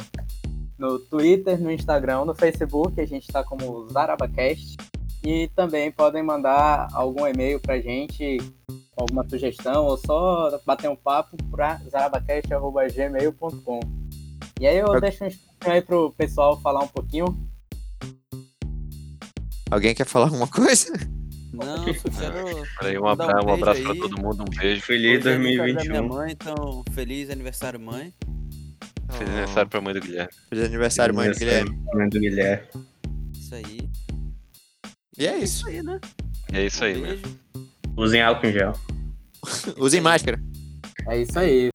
no 0.77 0.99
Twitter, 0.99 1.59
no 1.59 1.71
Instagram, 1.71 2.25
no 2.25 2.35
Facebook, 2.35 2.99
a 2.99 3.05
gente 3.05 3.23
está 3.23 3.43
como 3.43 3.87
Zarabacast. 3.89 4.77
E 5.23 5.47
também 5.55 5.91
podem 5.91 6.21
mandar 6.21 6.87
algum 6.93 7.25
e-mail 7.25 7.59
pra 7.59 7.81
gente, 7.81 8.37
com 8.67 9.01
alguma 9.01 9.27
sugestão, 9.27 9.85
ou 9.85 9.97
só 9.97 10.61
bater 10.65 10.87
um 10.89 10.95
papo 10.95 11.35
para 11.49 11.81
zarabacast.gmail.com. 11.89 13.79
E 14.59 14.67
aí 14.67 14.77
eu 14.77 15.01
deixo 15.01 15.23
um 15.23 15.27
espaço 15.27 15.71
aí 15.71 15.81
pro 15.81 16.11
pessoal 16.11 16.61
falar 16.61 16.81
um 16.81 16.87
pouquinho. 16.87 17.25
Alguém 19.71 19.95
quer 19.95 20.05
falar 20.05 20.25
alguma 20.27 20.47
coisa? 20.47 20.93
Não, 21.55 21.93
só 21.93 22.09
quero. 22.09 22.67
Peraí, 22.79 22.97
um 22.97 23.03
um 23.03 23.07
abraço, 23.07 23.47
um 23.47 23.53
abraço 23.53 23.81
pra 23.83 23.91
aí. 23.93 23.99
todo 23.99 24.21
mundo, 24.21 24.43
um 24.43 24.57
beijo. 24.57 24.81
Feliz 24.81 25.19
Hoje 25.25 25.29
é 25.29 25.33
aniversário 25.35 25.73
da 25.73 25.81
2021. 25.81 25.89
minha 25.89 26.03
mãe, 26.03 26.31
então 26.31 26.83
feliz 26.91 27.29
aniversário, 27.29 27.79
mãe. 27.79 28.13
Feliz 29.11 29.29
aniversário 29.29 29.69
pra 29.69 29.81
mãe 29.81 29.93
do 29.93 30.01
Guilherme. 30.01 30.31
Feliz 30.49 30.65
aniversário, 30.65 31.15
mãe 31.15 31.31
do 31.31 31.37
Guilherme. 31.37 31.79
Mãe 31.93 32.09
do 32.09 32.19
Guilherme. 32.19 32.67
Isso 33.33 33.55
aí. 33.55 33.89
E 35.17 35.27
é 35.27 35.37
isso. 35.37 35.67
aí, 35.67 35.81
né? 35.83 35.99
E 36.51 36.57
é 36.57 36.65
isso 36.65 36.83
aí, 36.83 36.97
Um 36.97 37.01
né? 37.01 37.17
Usem 37.97 38.21
álcool 38.21 38.47
em 38.47 38.51
gel. 38.53 38.73
Usem 39.77 40.01
máscara. 40.01 40.39
É 41.07 41.21
isso 41.21 41.37
aí. 41.39 41.69